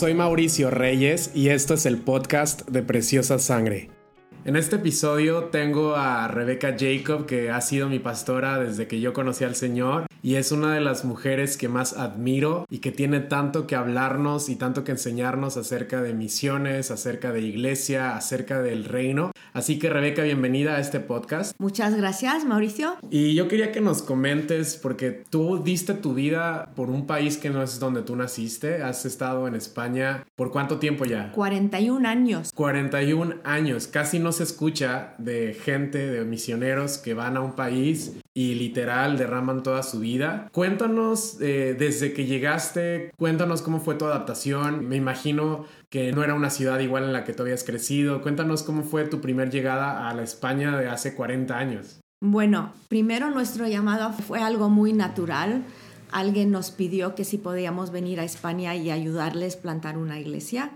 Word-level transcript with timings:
soy 0.00 0.14
Mauricio 0.14 0.70
Reyes 0.70 1.30
y 1.34 1.50
esto 1.50 1.74
es 1.74 1.84
el 1.84 1.98
podcast 1.98 2.66
de 2.70 2.82
Preciosa 2.82 3.38
Sangre. 3.38 3.99
En 4.42 4.56
este 4.56 4.76
episodio 4.76 5.44
tengo 5.44 5.96
a 5.96 6.26
Rebeca 6.26 6.74
Jacob, 6.78 7.26
que 7.26 7.50
ha 7.50 7.60
sido 7.60 7.90
mi 7.90 7.98
pastora 7.98 8.58
desde 8.58 8.88
que 8.88 8.98
yo 8.98 9.12
conocí 9.12 9.44
al 9.44 9.54
Señor 9.54 10.06
y 10.22 10.36
es 10.36 10.50
una 10.50 10.74
de 10.74 10.80
las 10.80 11.04
mujeres 11.04 11.58
que 11.58 11.68
más 11.68 11.94
admiro 11.94 12.66
y 12.70 12.78
que 12.78 12.90
tiene 12.90 13.20
tanto 13.20 13.66
que 13.66 13.76
hablarnos 13.76 14.48
y 14.48 14.56
tanto 14.56 14.82
que 14.82 14.92
enseñarnos 14.92 15.58
acerca 15.58 16.00
de 16.00 16.14
misiones, 16.14 16.90
acerca 16.90 17.32
de 17.32 17.42
iglesia, 17.42 18.16
acerca 18.16 18.62
del 18.62 18.84
reino. 18.84 19.32
Así 19.52 19.78
que 19.78 19.90
Rebeca, 19.90 20.22
bienvenida 20.22 20.76
a 20.76 20.80
este 20.80 21.00
podcast. 21.00 21.54
Muchas 21.58 21.94
gracias, 21.94 22.44
Mauricio. 22.44 22.96
Y 23.10 23.34
yo 23.34 23.48
quería 23.48 23.72
que 23.72 23.80
nos 23.80 24.02
comentes, 24.02 24.76
porque 24.76 25.10
tú 25.10 25.62
diste 25.62 25.94
tu 25.94 26.14
vida 26.14 26.70
por 26.76 26.88
un 26.88 27.06
país 27.06 27.36
que 27.36 27.50
no 27.50 27.62
es 27.62 27.78
donde 27.78 28.02
tú 28.02 28.16
naciste, 28.16 28.82
has 28.82 29.04
estado 29.04 29.48
en 29.48 29.54
España, 29.54 30.24
¿por 30.36 30.50
cuánto 30.50 30.78
tiempo 30.78 31.04
ya? 31.04 31.32
41 31.32 32.08
años. 32.08 32.52
41 32.54 33.36
años, 33.44 33.86
casi 33.86 34.18
no 34.18 34.29
se 34.32 34.44
escucha 34.44 35.14
de 35.18 35.54
gente, 35.54 35.98
de 35.98 36.24
misioneros 36.24 36.98
que 36.98 37.14
van 37.14 37.36
a 37.36 37.40
un 37.40 37.52
país 37.52 38.16
y 38.34 38.54
literal 38.54 39.18
derraman 39.18 39.62
toda 39.62 39.82
su 39.82 40.00
vida. 40.00 40.48
Cuéntanos 40.52 41.38
eh, 41.40 41.74
desde 41.78 42.12
que 42.12 42.26
llegaste, 42.26 43.10
cuéntanos 43.18 43.62
cómo 43.62 43.80
fue 43.80 43.96
tu 43.96 44.06
adaptación. 44.06 44.88
Me 44.88 44.96
imagino 44.96 45.66
que 45.88 46.12
no 46.12 46.22
era 46.22 46.34
una 46.34 46.50
ciudad 46.50 46.78
igual 46.80 47.04
en 47.04 47.12
la 47.12 47.24
que 47.24 47.32
tú 47.32 47.42
habías 47.42 47.64
crecido. 47.64 48.22
Cuéntanos 48.22 48.62
cómo 48.62 48.82
fue 48.82 49.04
tu 49.04 49.20
primer 49.20 49.50
llegada 49.50 50.08
a 50.08 50.14
la 50.14 50.22
España 50.22 50.76
de 50.78 50.88
hace 50.88 51.14
40 51.14 51.56
años. 51.56 52.00
Bueno, 52.22 52.72
primero 52.88 53.30
nuestro 53.30 53.66
llamado 53.66 54.12
fue 54.12 54.40
algo 54.40 54.68
muy 54.68 54.92
natural. 54.92 55.64
Alguien 56.12 56.50
nos 56.50 56.70
pidió 56.70 57.14
que 57.14 57.24
si 57.24 57.38
podíamos 57.38 57.90
venir 57.90 58.20
a 58.20 58.24
España 58.24 58.76
y 58.76 58.90
ayudarles 58.90 59.56
plantar 59.56 59.96
una 59.96 60.18
iglesia 60.18 60.70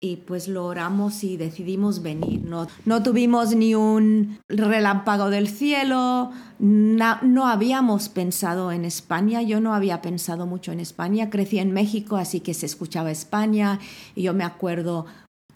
y 0.00 0.16
pues 0.16 0.46
lo 0.46 0.64
oramos 0.64 1.24
y 1.24 1.36
decidimos 1.36 2.02
venir. 2.02 2.42
No, 2.44 2.68
no 2.84 3.02
tuvimos 3.02 3.54
ni 3.54 3.74
un 3.74 4.38
relámpago 4.48 5.28
del 5.30 5.48
cielo, 5.48 6.30
no, 6.60 7.46
habíamos 7.46 8.08
pensado 8.08 8.70
en 8.70 8.84
España, 8.84 9.42
yo 9.42 9.60
no 9.60 9.74
había 9.74 10.00
pensado 10.00 10.46
mucho 10.46 10.72
en 10.72 10.80
España, 10.80 11.30
crecí 11.30 11.58
en 11.58 11.72
México, 11.72 12.16
así 12.16 12.40
que 12.40 12.54
se 12.54 12.66
escuchaba 12.66 13.10
España 13.10 13.80
y 14.14 14.22
yo 14.22 14.34
me 14.34 14.44
acuerdo 14.44 15.06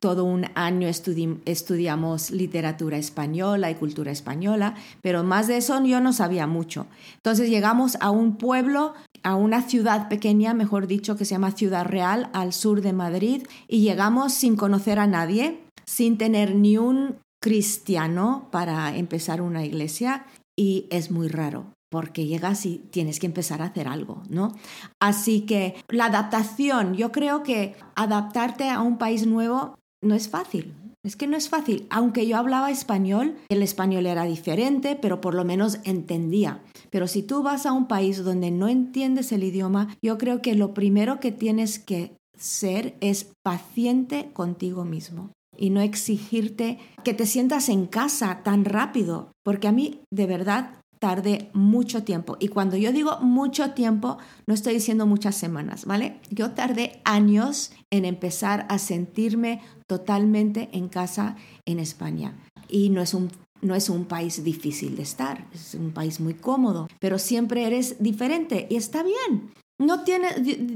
todo 0.01 0.25
un 0.25 0.47
año 0.57 0.89
estudiamos 0.89 2.33
literatura 2.33 2.97
española 2.97 3.71
y 3.71 3.77
cultura 3.77 4.11
española, 4.11 4.75
pero 5.01 5.23
más 5.23 5.47
de 5.47 5.59
eso 5.59 5.81
yo 5.85 6.01
no 6.01 6.13
sabía 6.13 6.49
mucho. 6.49 6.89
Entonces 7.15 7.49
llegamos 7.49 7.97
a 8.01 8.11
un 8.11 8.37
pueblo 8.37 8.95
a 9.23 9.35
una 9.35 9.63
ciudad 9.63 10.09
pequeña, 10.09 10.55
mejor 10.55 10.87
dicho, 10.87 11.17
que 11.17 11.25
se 11.25 11.35
llama 11.35 11.53
Ciudad 11.53 11.87
Real, 11.87 12.31
al 12.33 12.53
sur 12.53 12.81
de 12.81 12.93
Madrid, 12.93 13.47
y 13.69 13.81
llegamos 13.81 14.35
sin 14.35 14.57
conocer 14.57 14.99
a 14.99 15.07
nadie, 15.07 15.61
sin 15.85 16.19
tener 16.19 16.55
ni 16.55 16.79
un 16.79 17.17
cristiano 17.41 18.49
para 18.51 18.97
empezar 18.97 19.41
una 19.43 19.65
iglesia, 19.65 20.27
y 20.59 20.87
es 20.91 21.11
muy 21.11 21.29
raro 21.29 21.67
porque 21.91 22.25
llegas 22.25 22.65
y 22.65 22.79
tienes 22.79 23.21
que 23.21 23.27
empezar 23.27 23.61
a 23.61 23.67
hacer 23.67 23.87
algo, 23.87 24.23
¿no? 24.31 24.53
Así 24.99 25.43
que 25.43 25.75
la 25.89 26.07
adaptación, 26.07 26.95
yo 26.95 27.13
creo 27.13 27.43
que 27.43 27.77
adaptarte 27.95 28.71
a 28.71 28.81
un 28.81 28.97
país 28.97 29.27
nuevo 29.27 29.75
no 30.03 30.15
es 30.15 30.31
fácil, 30.31 30.75
es 31.05 31.17
que 31.17 31.27
no 31.27 31.37
es 31.37 31.49
fácil. 31.49 31.87
Aunque 31.91 32.27
yo 32.27 32.37
hablaba 32.37 32.71
español, 32.71 33.37
el 33.49 33.63
español 33.63 34.07
era 34.07 34.25
diferente, 34.25 34.97
pero 35.01 35.21
por 35.21 35.35
lo 35.35 35.45
menos 35.45 35.81
entendía. 35.85 36.63
Pero 36.93 37.09
si 37.09 37.23
tú 37.23 37.43
vas 37.43 37.65
a 37.65 37.73
un 37.73 37.89
país 37.89 38.23
donde 38.23 38.51
no 38.51 38.69
entiendes 38.69 39.33
el 39.33 39.43
idioma, 39.43 39.97
yo 40.03 40.19
creo 40.19 40.43
que 40.43 40.55
lo 40.55 40.75
primero 40.75 41.21
que 41.21 41.33
tienes 41.33 41.79
que 41.79 42.13
ser 42.39 42.97
es 43.01 43.33
paciente 43.43 44.31
contigo 44.35 44.85
mismo 44.85 45.31
y 45.57 45.71
no 45.71 45.81
exigirte 45.81 46.79
que 47.03 47.15
te 47.15 47.25
sientas 47.25 47.71
en 47.71 47.87
casa 47.87 48.43
tan 48.45 48.67
rápido, 48.67 49.33
porque 49.43 49.69
a 49.69 49.73
mí 49.73 50.01
de 50.11 50.27
verdad 50.27 50.83
tardé 50.99 51.51
mucho 51.55 52.05
tiempo. 52.05 52.37
Y 52.39 52.49
cuando 52.49 52.77
yo 52.77 52.93
digo 52.93 53.19
mucho 53.21 53.71
tiempo, 53.71 54.19
no 54.47 54.53
estoy 54.53 54.75
diciendo 54.75 55.07
muchas 55.07 55.35
semanas, 55.35 55.87
¿vale? 55.87 56.21
Yo 56.31 56.51
tardé 56.51 57.01
años 57.05 57.73
en 57.91 58.05
empezar 58.05 58.67
a 58.69 58.79
sentirme 58.79 59.63
totalmente 59.87 60.69
en 60.73 60.89
casa 60.89 61.37
en 61.67 61.79
España. 61.81 62.37
Y 62.69 62.91
no 62.91 63.01
es 63.01 63.15
un 63.15 63.31
no 63.63 63.75
es 63.75 63.89
un 63.89 64.05
país 64.05 64.45
difícil 64.45 64.97
de 64.97 65.03
estar, 65.03 65.47
es 65.55 65.75
un 65.75 65.93
país 65.93 66.21
muy 66.21 66.35
cómodo, 66.35 66.89
pero 67.01 67.19
siempre 67.19 67.67
eres 67.67 67.97
diferente 68.01 68.67
y 68.69 68.77
está 68.77 69.03
bien. 69.03 69.53
No 69.79 70.05
tiene, 70.05 70.29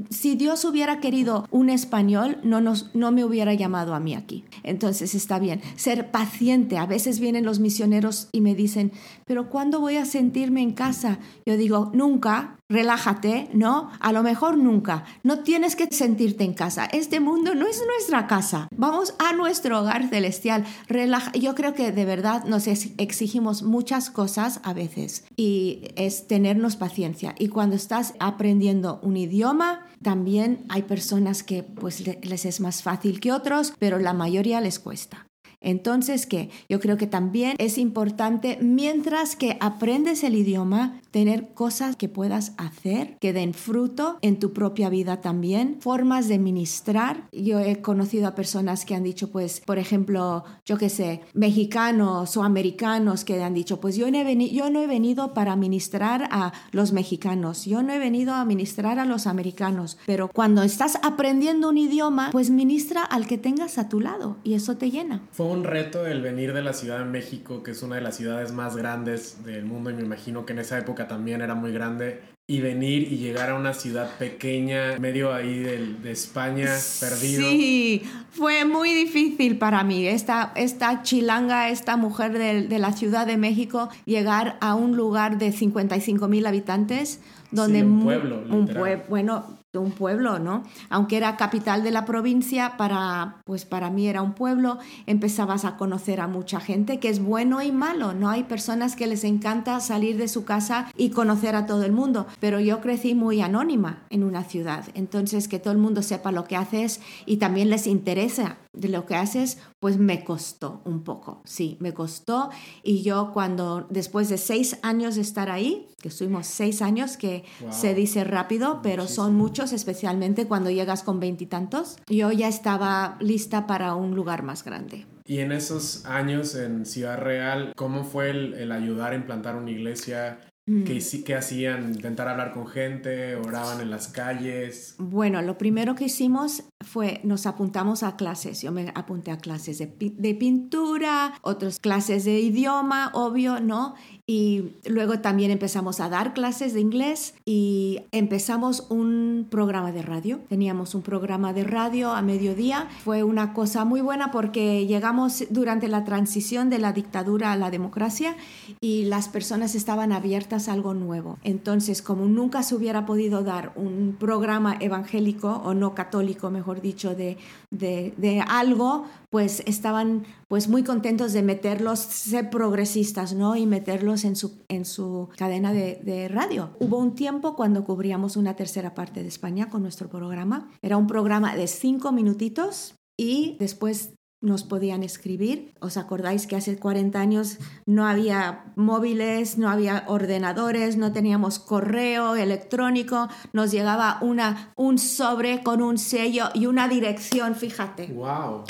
si 0.09 0.35
Dios 0.35 0.65
hubiera 0.65 0.99
querido 0.99 1.47
un 1.49 1.69
español, 1.69 2.39
no, 2.43 2.59
nos, 2.59 2.93
no 2.93 3.11
me 3.11 3.23
hubiera 3.23 3.53
llamado 3.53 3.93
a 3.93 4.01
mí 4.01 4.15
aquí. 4.15 4.43
Entonces 4.63 5.15
está 5.15 5.39
bien. 5.39 5.61
Ser 5.77 6.11
paciente. 6.11 6.77
A 6.77 6.85
veces 6.85 7.21
vienen 7.21 7.45
los 7.45 7.59
misioneros 7.59 8.27
y 8.33 8.41
me 8.41 8.53
dicen, 8.53 8.91
pero 9.25 9.49
¿cuándo 9.49 9.79
voy 9.79 9.95
a 9.95 10.03
sentirme 10.03 10.61
en 10.61 10.73
casa? 10.73 11.19
Yo 11.45 11.55
digo, 11.55 11.89
nunca, 11.93 12.56
relájate, 12.69 13.49
¿no? 13.53 13.89
A 13.99 14.11
lo 14.11 14.23
mejor 14.23 14.57
nunca. 14.57 15.05
No 15.23 15.39
tienes 15.39 15.75
que 15.75 15.87
sentirte 15.87 16.43
en 16.43 16.53
casa. 16.53 16.85
Este 16.85 17.19
mundo 17.19 17.55
no 17.55 17.65
es 17.67 17.81
nuestra 17.85 18.27
casa. 18.27 18.67
Vamos 18.75 19.13
a 19.19 19.33
nuestro 19.33 19.79
hogar 19.79 20.09
celestial. 20.09 20.65
Relaja. 20.87 21.31
Yo 21.31 21.55
creo 21.55 21.73
que 21.73 21.91
de 21.91 22.05
verdad 22.05 22.43
nos 22.45 22.67
exigimos 22.67 23.63
muchas 23.63 24.09
cosas 24.09 24.59
a 24.63 24.73
veces 24.73 25.25
y 25.37 25.89
es 25.95 26.27
tenernos 26.27 26.75
paciencia. 26.75 27.35
Y 27.39 27.47
cuando 27.47 27.75
estás 27.75 28.15
aprendiendo 28.19 28.99
un 29.01 29.17
idioma, 29.17 29.85
también 30.01 30.65
hay 30.69 30.83
personas 30.83 31.43
que 31.43 31.63
pues 31.63 32.03
les 32.05 32.45
es 32.45 32.59
más 32.59 32.83
fácil 32.83 33.19
que 33.19 33.31
otros, 33.31 33.73
pero 33.79 33.97
la 33.97 34.13
mayoría 34.13 34.61
les 34.61 34.79
cuesta. 34.79 35.27
Entonces, 35.59 36.27
¿qué? 36.27 36.49
Yo 36.69 36.79
creo 36.79 36.97
que 36.97 37.07
también 37.07 37.55
es 37.57 37.77
importante, 37.77 38.59
mientras 38.61 39.35
que 39.35 39.57
aprendes 39.59 40.23
el 40.23 40.35
idioma, 40.35 41.01
tener 41.17 41.47
cosas 41.55 41.95
que 41.95 42.09
puedas 42.09 42.53
hacer, 42.57 43.17
que 43.19 43.33
den 43.33 43.55
fruto 43.55 44.19
en 44.21 44.37
tu 44.37 44.53
propia 44.53 44.87
vida 44.87 45.19
también, 45.19 45.77
formas 45.79 46.27
de 46.27 46.37
ministrar. 46.37 47.23
Yo 47.31 47.59
he 47.59 47.81
conocido 47.81 48.27
a 48.27 48.35
personas 48.35 48.85
que 48.85 48.93
han 48.93 49.01
dicho, 49.01 49.31
pues, 49.31 49.59
por 49.61 49.79
ejemplo, 49.79 50.45
yo 50.63 50.77
qué 50.77 50.89
sé, 50.89 51.21
mexicanos 51.33 52.37
o 52.37 52.43
americanos 52.43 53.25
que 53.25 53.41
han 53.41 53.55
dicho, 53.55 53.81
pues 53.81 53.95
yo 53.95 54.11
no, 54.11 54.19
he 54.19 54.53
yo 54.53 54.69
no 54.69 54.79
he 54.79 54.85
venido 54.85 55.33
para 55.33 55.55
ministrar 55.55 56.29
a 56.29 56.53
los 56.71 56.93
mexicanos, 56.93 57.65
yo 57.65 57.81
no 57.81 57.93
he 57.93 57.97
venido 57.97 58.35
a 58.35 58.45
ministrar 58.45 58.99
a 58.99 59.05
los 59.05 59.25
americanos, 59.25 59.97
pero 60.05 60.27
cuando 60.27 60.61
estás 60.61 60.99
aprendiendo 61.01 61.69
un 61.69 61.79
idioma, 61.79 62.29
pues 62.31 62.51
ministra 62.51 63.03
al 63.03 63.25
que 63.25 63.39
tengas 63.39 63.79
a 63.79 63.89
tu 63.89 64.01
lado 64.01 64.37
y 64.43 64.53
eso 64.53 64.77
te 64.77 64.91
llena 64.91 65.23
un 65.39 65.63
reto 65.63 66.05
el 66.05 66.21
venir 66.21 66.53
de 66.53 66.61
la 66.61 66.73
Ciudad 66.73 66.99
de 66.99 67.05
México, 67.05 67.63
que 67.63 67.71
es 67.71 67.81
una 67.81 67.95
de 67.95 68.01
las 68.01 68.17
ciudades 68.17 68.51
más 68.51 68.75
grandes 68.75 69.43
del 69.45 69.65
mundo 69.65 69.89
y 69.89 69.93
me 69.93 70.03
imagino 70.03 70.45
que 70.45 70.53
en 70.53 70.59
esa 70.59 70.77
época 70.77 71.06
también 71.07 71.41
era 71.41 71.55
muy 71.55 71.71
grande, 71.71 72.21
y 72.49 72.61
venir 72.61 73.11
y 73.11 73.17
llegar 73.17 73.49
a 73.49 73.55
una 73.55 73.73
ciudad 73.73 74.09
pequeña, 74.17 74.97
medio 74.99 75.33
ahí 75.33 75.59
de, 75.59 76.11
España, 76.11 76.69
perdido. 77.01 77.49
Sí, 77.49 78.03
fue 78.31 78.63
muy 78.63 78.93
difícil 78.93 79.57
para 79.57 79.83
mí, 79.83 80.07
esta, 80.07 80.53
esta 80.55 81.03
chilanga, 81.03 81.69
esta 81.69 81.97
mujer 81.97 82.31
de, 82.37 82.67
de 82.67 82.79
la 82.79 82.93
Ciudad 82.93 83.27
de 83.27 83.35
México, 83.35 83.89
llegar 84.05 84.57
a 84.61 84.75
un 84.75 84.95
lugar 84.95 85.37
de 85.37 85.51
55 85.51 86.29
mil 86.29 86.45
habitantes, 86.45 87.19
donde... 87.51 87.83
un 87.83 88.03
pueblo. 88.03 88.43
Un 88.49 88.67
pueblo, 88.67 89.03
bueno, 89.09 89.56
un 89.77 89.91
pueblo, 89.91 90.39
¿no? 90.39 90.63
Aunque 90.89 91.17
era 91.17 91.37
capital 91.37 91.83
de 91.83 91.91
la 91.91 92.05
provincia, 92.05 92.77
para, 92.77 93.37
pues 93.45 93.65
para 93.65 93.89
mí 93.89 94.07
era 94.07 94.21
un 94.21 94.33
pueblo, 94.33 94.77
empezabas 95.05 95.65
a 95.65 95.77
conocer 95.77 96.19
a 96.19 96.27
mucha 96.27 96.59
gente, 96.59 96.99
que 96.99 97.09
es 97.09 97.23
bueno 97.23 97.61
y 97.61 97.71
malo, 97.71 98.13
¿no? 98.13 98.29
Hay 98.29 98.43
personas 98.43 98.95
que 98.95 99.07
les 99.07 99.23
encanta 99.23 99.79
salir 99.79 100.17
de 100.17 100.27
su 100.27 100.45
casa 100.45 100.91
y 100.95 101.09
conocer 101.09 101.55
a 101.55 101.65
todo 101.65 101.83
el 101.83 101.91
mundo, 101.91 102.27
pero 102.39 102.59
yo 102.59 102.81
crecí 102.81 103.15
muy 103.15 103.41
anónima 103.41 104.03
en 104.09 104.23
una 104.23 104.43
ciudad, 104.43 104.85
entonces 104.93 105.47
que 105.47 105.59
todo 105.59 105.73
el 105.73 105.79
mundo 105.79 106.01
sepa 106.01 106.31
lo 106.31 106.45
que 106.45 106.55
haces 106.55 107.01
y 107.25 107.37
también 107.37 107.69
les 107.69 107.87
interesa 107.87 108.57
de 108.79 108.89
lo 108.89 109.05
que 109.05 109.15
haces, 109.15 109.57
pues 109.79 109.97
me 109.97 110.23
costó 110.23 110.81
un 110.85 111.03
poco, 111.03 111.41
sí, 111.45 111.77
me 111.79 111.93
costó. 111.93 112.49
Y 112.83 113.03
yo 113.03 113.31
cuando, 113.33 113.87
después 113.89 114.29
de 114.29 114.37
seis 114.37 114.77
años 114.81 115.15
de 115.15 115.21
estar 115.21 115.49
ahí, 115.49 115.87
que 116.01 116.09
estuvimos 116.09 116.47
seis 116.47 116.81
años, 116.81 117.17
que 117.17 117.43
se 117.71 117.93
dice 117.93 118.23
rápido, 118.23 118.81
pero 118.83 119.07
son 119.07 119.35
muchos, 119.35 119.73
especialmente 119.73 120.47
cuando 120.47 120.69
llegas 120.69 121.03
con 121.03 121.19
veintitantos, 121.19 121.97
yo 122.07 122.31
ya 122.31 122.47
estaba 122.47 123.17
lista 123.19 123.67
para 123.67 123.95
un 123.95 124.15
lugar 124.15 124.43
más 124.43 124.63
grande. 124.63 125.05
Y 125.25 125.39
en 125.39 125.51
esos 125.51 126.05
años 126.05 126.55
en 126.55 126.85
Ciudad 126.85 127.17
Real, 127.17 127.73
¿cómo 127.75 128.03
fue 128.03 128.29
el, 128.29 128.53
el 128.53 128.71
ayudar 128.71 129.11
a 129.11 129.15
implantar 129.15 129.55
una 129.55 129.71
iglesia? 129.71 130.39
¿Qué, 130.67 130.99
mm. 130.99 131.23
¿Qué, 131.23 131.33
hacían? 131.33 131.93
¿Intentar 131.93 132.27
hablar 132.27 132.51
con 132.51 132.67
gente? 132.67 133.37
¿Oraban 133.37 133.79
en 133.79 133.89
las 133.89 134.09
calles? 134.09 134.95
Bueno, 134.97 135.41
lo 135.41 135.57
primero 135.57 135.95
que 135.95 136.05
hicimos 136.05 136.63
fue, 136.81 137.21
nos 137.23 137.45
apuntamos 137.47 138.03
a 138.03 138.15
clases. 138.15 138.61
Yo 138.61 138.71
me 138.71 138.91
apunté 138.93 139.31
a 139.31 139.37
clases 139.37 139.79
de, 139.79 139.87
pintura, 140.35 141.33
otras 141.41 141.79
clases 141.79 142.23
de 142.25 142.39
idioma, 142.39 143.11
obvio, 143.13 143.59
¿no? 143.59 143.95
Y 144.29 144.73
luego 144.85 145.19
también 145.19 145.51
empezamos 145.51 146.01
a 146.01 146.09
dar 146.09 146.33
clases 146.33 146.73
de 146.73 146.81
inglés 146.81 147.33
y 147.45 148.01
empezamos 148.11 148.85
un 148.89 149.47
programa 149.49 149.91
de 149.93 150.01
radio. 150.01 150.39
Teníamos 150.49 150.95
un 150.95 151.01
programa 151.01 151.53
de 151.53 151.63
radio 151.63 152.11
a 152.11 152.21
mediodía. 152.21 152.89
Fue 153.05 153.23
una 153.23 153.53
cosa 153.53 153.85
muy 153.85 154.01
buena 154.01 154.31
porque 154.31 154.85
llegamos 154.85 155.45
durante 155.49 155.87
la 155.87 156.03
transición 156.03 156.69
de 156.69 156.77
la 156.77 156.91
dictadura 156.91 157.53
a 157.53 157.57
la 157.57 157.71
democracia 157.71 158.35
y 158.81 159.05
las 159.05 159.29
personas 159.29 159.75
estaban 159.75 160.11
abiertas 160.11 160.67
a 160.67 160.73
algo 160.73 160.93
nuevo. 160.93 161.39
Entonces, 161.43 162.01
como 162.01 162.25
nunca 162.25 162.63
se 162.63 162.75
hubiera 162.75 163.05
podido 163.05 163.43
dar 163.43 163.71
un 163.75 164.17
programa 164.19 164.75
evangélico 164.81 165.61
o 165.63 165.73
no 165.73 165.95
católico, 165.95 166.51
mejor 166.51 166.66
dicho, 166.75 167.15
de, 167.15 167.37
de, 167.71 168.13
de 168.17 168.41
algo, 168.41 169.05
pues 169.29 169.63
estaban 169.65 170.25
pues 170.47 170.67
muy 170.67 170.83
contentos 170.83 171.33
de 171.33 171.43
meterlos, 171.43 171.99
ser 171.99 172.49
progresistas, 172.49 173.33
¿no? 173.33 173.55
Y 173.55 173.65
meterlos 173.65 174.23
en 174.23 174.35
su, 174.35 174.59
en 174.69 174.85
su 174.85 175.29
cadena 175.37 175.73
de, 175.73 175.99
de, 176.03 176.27
radio. 176.27 176.71
Hubo 176.79 176.97
un 176.97 177.15
tiempo 177.15 177.55
cuando 177.55 177.83
cubríamos 177.83 178.37
una 178.37 178.55
tercera 178.55 178.93
parte 178.93 179.21
de 179.21 179.27
España 179.27 179.69
con 179.69 179.81
nuestro 179.81 180.09
programa. 180.09 180.69
Era 180.81 180.97
un 180.97 181.07
programa 181.07 181.55
de 181.55 181.67
cinco 181.67 182.11
minutitos 182.11 182.95
y 183.17 183.57
después 183.59 184.13
nos 184.41 184.63
podían 184.63 185.03
escribir. 185.03 185.73
¿Os 185.79 185.97
acordáis 185.97 186.47
que 186.47 186.55
hace 186.55 186.77
40 186.77 187.19
años 187.19 187.57
no 187.85 188.07
había 188.07 188.65
móviles, 188.75 189.57
no 189.57 189.69
había 189.69 190.03
ordenadores, 190.07 190.97
no 190.97 191.11
teníamos 191.11 191.59
correo 191.59 192.35
electrónico? 192.35 193.27
Nos 193.53 193.71
llegaba 193.71 194.19
una, 194.21 194.73
un 194.75 194.99
sobre 194.99 195.63
con 195.63 195.81
un 195.81 195.97
sello 195.97 196.49
y 196.53 196.67
una 196.67 196.87
dirección, 196.87 197.55
fíjate. 197.55 198.07
¡Wow! 198.07 198.63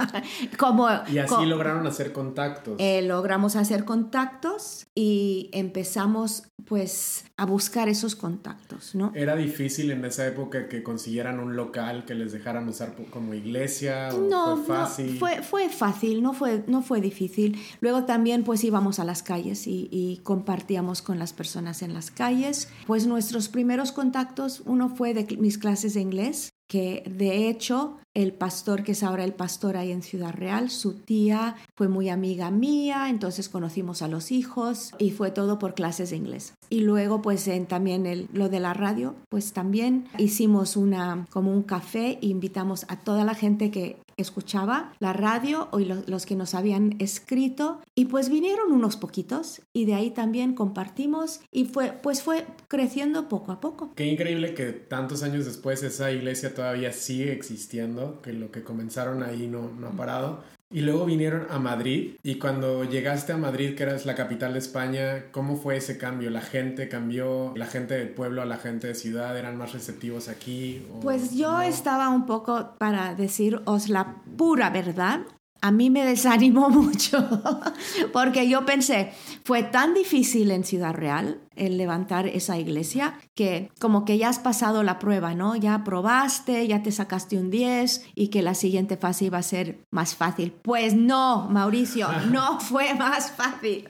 Como, 0.58 0.88
y 1.10 1.18
así 1.18 1.46
lograron 1.46 1.86
hacer 1.86 2.12
contactos. 2.12 2.74
eh, 2.78 3.02
logramos 3.02 3.56
hacer 3.56 3.84
contactos 3.84 4.86
y 4.94 5.50
empezamos 5.52 6.44
pues 6.66 7.24
a 7.36 7.46
buscar 7.46 7.88
esos 7.88 8.14
contactos, 8.14 8.94
¿no? 8.94 9.10
¿Era 9.14 9.34
difícil 9.34 9.90
en 9.90 10.04
esa 10.04 10.24
época 10.26 10.68
que 10.68 10.84
consiguieran 10.84 11.40
un 11.40 11.56
local 11.56 12.04
que 12.04 12.14
les 12.14 12.32
dejaran 12.32 12.68
usar 12.68 12.94
como 13.10 13.34
iglesia? 13.34 14.10
¿O 14.14 14.18
No, 14.28 14.56
fue 14.56 14.76
fácil? 14.76 15.12
no, 15.14 15.18
fue, 15.18 15.42
fue 15.42 15.68
fácil, 15.68 16.22
no 16.22 16.32
fue, 16.32 16.62
no 16.68 16.82
fue 16.82 17.00
difícil. 17.00 17.58
Luego 17.80 18.04
también 18.04 18.44
pues 18.44 18.62
íbamos 18.62 19.00
a 19.00 19.04
las 19.04 19.24
calles 19.24 19.66
y, 19.66 19.88
y 19.90 20.18
compartíamos 20.22 21.02
con 21.02 21.18
las 21.18 21.32
personas 21.32 21.82
en 21.82 21.92
las 21.92 22.12
calles. 22.12 22.68
Pues 22.86 23.06
nuestros 23.06 23.48
primeros 23.48 23.90
contactos, 23.90 24.62
uno 24.64 24.94
fue 24.94 25.12
de 25.12 25.36
mis 25.38 25.58
clases 25.58 25.94
de 25.94 26.02
inglés, 26.02 26.50
que 26.68 27.02
de 27.10 27.48
hecho 27.48 27.98
el 28.14 28.32
pastor, 28.32 28.84
que 28.84 28.92
es 28.92 29.02
ahora 29.02 29.24
el 29.24 29.34
pastor 29.34 29.76
ahí 29.76 29.90
en 29.90 30.02
Ciudad 30.02 30.32
Real, 30.32 30.70
su 30.70 30.94
tía 30.94 31.56
fue 31.74 31.88
muy 31.88 32.08
amiga 32.08 32.50
mía, 32.50 33.08
entonces 33.10 33.48
conocimos 33.48 34.02
a 34.02 34.08
los 34.08 34.30
hijos 34.30 34.92
y 34.98 35.10
fue 35.10 35.32
todo 35.32 35.58
por 35.58 35.74
clases 35.74 36.10
de 36.10 36.16
inglés. 36.16 36.54
Y 36.70 36.80
luego 36.80 37.22
pues 37.22 37.46
en, 37.48 37.66
también 37.66 38.06
el, 38.06 38.28
lo 38.32 38.48
de 38.48 38.60
la 38.60 38.72
radio, 38.72 39.16
pues 39.28 39.52
también 39.52 40.06
hicimos 40.16 40.76
una 40.76 41.26
como 41.30 41.52
un 41.52 41.62
café 41.62 42.18
e 42.22 42.26
invitamos 42.26 42.86
a 42.88 42.96
toda 42.96 43.24
la 43.24 43.34
gente 43.34 43.70
que 43.70 43.96
escuchaba 44.16 44.92
la 45.00 45.12
radio 45.12 45.68
o 45.72 45.78
lo- 45.78 46.02
los 46.06 46.26
que 46.26 46.36
nos 46.36 46.54
habían 46.54 46.96
escrito 47.00 47.80
y 47.94 48.06
pues 48.06 48.28
vinieron 48.28 48.72
unos 48.72 48.96
poquitos 48.96 49.62
y 49.72 49.84
de 49.86 49.94
ahí 49.94 50.10
también 50.10 50.54
compartimos 50.54 51.40
y 51.52 51.64
fue 51.66 51.92
pues 52.02 52.22
fue 52.22 52.46
creciendo 52.68 53.28
poco 53.28 53.52
a 53.52 53.60
poco. 53.60 53.92
Qué 53.94 54.06
increíble 54.06 54.54
que 54.54 54.72
tantos 54.72 55.22
años 55.22 55.44
después 55.44 55.82
esa 55.82 56.10
iglesia 56.12 56.54
todavía 56.54 56.92
sigue 56.92 57.32
existiendo, 57.32 58.20
que 58.22 58.32
lo 58.32 58.50
que 58.50 58.62
comenzaron 58.62 59.22
ahí 59.22 59.46
no, 59.46 59.70
no 59.78 59.88
ha 59.88 59.92
parado. 59.92 60.42
Y 60.70 60.80
luego 60.80 61.04
vinieron 61.04 61.46
a 61.50 61.58
Madrid 61.58 62.16
y 62.22 62.36
cuando 62.38 62.84
llegaste 62.84 63.32
a 63.32 63.36
Madrid, 63.36 63.76
que 63.76 63.84
eras 63.84 64.06
la 64.06 64.14
capital 64.14 64.54
de 64.54 64.58
España, 64.58 65.30
¿cómo 65.30 65.56
fue 65.56 65.76
ese 65.76 65.98
cambio? 65.98 66.30
¿La 66.30 66.40
gente 66.40 66.88
cambió? 66.88 67.52
¿La 67.54 67.66
gente 67.66 67.94
del 67.94 68.08
pueblo 68.08 68.42
a 68.42 68.44
la 68.44 68.56
gente 68.56 68.88
de 68.88 68.94
ciudad 68.94 69.38
eran 69.38 69.56
más 69.56 69.72
receptivos 69.72 70.28
aquí? 70.28 70.84
o 70.92 71.00
Pues 71.00 71.36
yo 71.36 71.52
no? 71.52 71.62
estaba 71.62 72.08
un 72.08 72.26
poco, 72.26 72.74
para 72.78 73.14
deciros 73.14 73.88
la 73.88 74.16
pura 74.36 74.70
verdad, 74.70 75.20
a 75.66 75.70
mí 75.70 75.88
me 75.88 76.04
desanimó 76.04 76.68
mucho, 76.82 77.26
porque 78.12 78.46
yo 78.50 78.66
pensé, 78.66 79.12
fue 79.44 79.62
tan 79.62 79.94
difícil 79.94 80.50
en 80.50 80.62
Ciudad 80.62 80.92
Real 80.92 81.40
el 81.56 81.78
levantar 81.78 82.26
esa 82.26 82.58
iglesia, 82.58 83.14
que 83.34 83.70
como 83.80 84.04
que 84.04 84.18
ya 84.18 84.28
has 84.28 84.38
pasado 84.40 84.82
la 84.82 84.98
prueba, 84.98 85.34
¿no? 85.34 85.56
Ya 85.56 85.82
probaste, 85.84 86.66
ya 86.66 86.82
te 86.82 86.92
sacaste 86.92 87.38
un 87.38 87.48
10 87.50 88.08
y 88.14 88.28
que 88.28 88.42
la 88.42 88.54
siguiente 88.54 88.96
fase 88.98 89.26
iba 89.26 89.38
a 89.38 89.42
ser 89.42 89.86
más 89.90 90.14
fácil. 90.16 90.52
Pues 90.52 90.94
no, 90.94 91.48
Mauricio, 91.50 92.08
no 92.30 92.60
fue 92.60 92.92
más 92.94 93.30
fácil. 93.30 93.88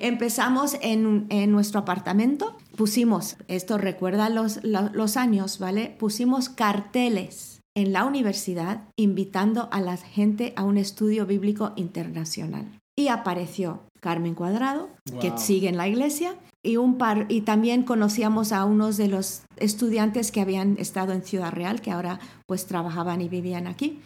Empezamos 0.00 0.76
en, 0.82 1.26
en 1.30 1.50
nuestro 1.52 1.80
apartamento, 1.80 2.56
pusimos, 2.76 3.36
esto 3.48 3.78
recuerda 3.78 4.28
los, 4.28 4.62
lo- 4.62 4.90
los 4.92 5.16
años, 5.16 5.58
¿vale? 5.58 5.94
Pusimos 5.98 6.48
carteles 6.50 7.53
en 7.74 7.92
la 7.92 8.04
universidad 8.04 8.82
invitando 8.96 9.68
a 9.72 9.80
la 9.80 9.96
gente 9.96 10.52
a 10.56 10.64
un 10.64 10.78
estudio 10.78 11.26
bíblico 11.26 11.72
internacional. 11.76 12.80
Y 12.96 13.08
apareció 13.08 13.80
Carmen 14.00 14.34
Cuadrado, 14.34 14.88
que 15.20 15.36
sigue 15.36 15.68
en 15.68 15.76
la 15.76 15.88
iglesia, 15.88 16.36
y 16.64 16.78
un 16.78 16.96
par 16.96 17.26
y 17.28 17.42
también 17.42 17.82
conocíamos 17.82 18.50
a 18.50 18.64
unos 18.64 18.96
de 18.96 19.08
los 19.08 19.42
estudiantes 19.56 20.32
que 20.32 20.40
habían 20.40 20.76
estado 20.78 21.12
en 21.12 21.22
Ciudad 21.22 21.52
Real, 21.52 21.80
que 21.80 21.90
ahora 21.90 22.18
pues 22.46 22.66
trabajaban 22.66 23.20
y 23.20 23.28
vivían 23.28 23.66
aquí. 23.66 24.00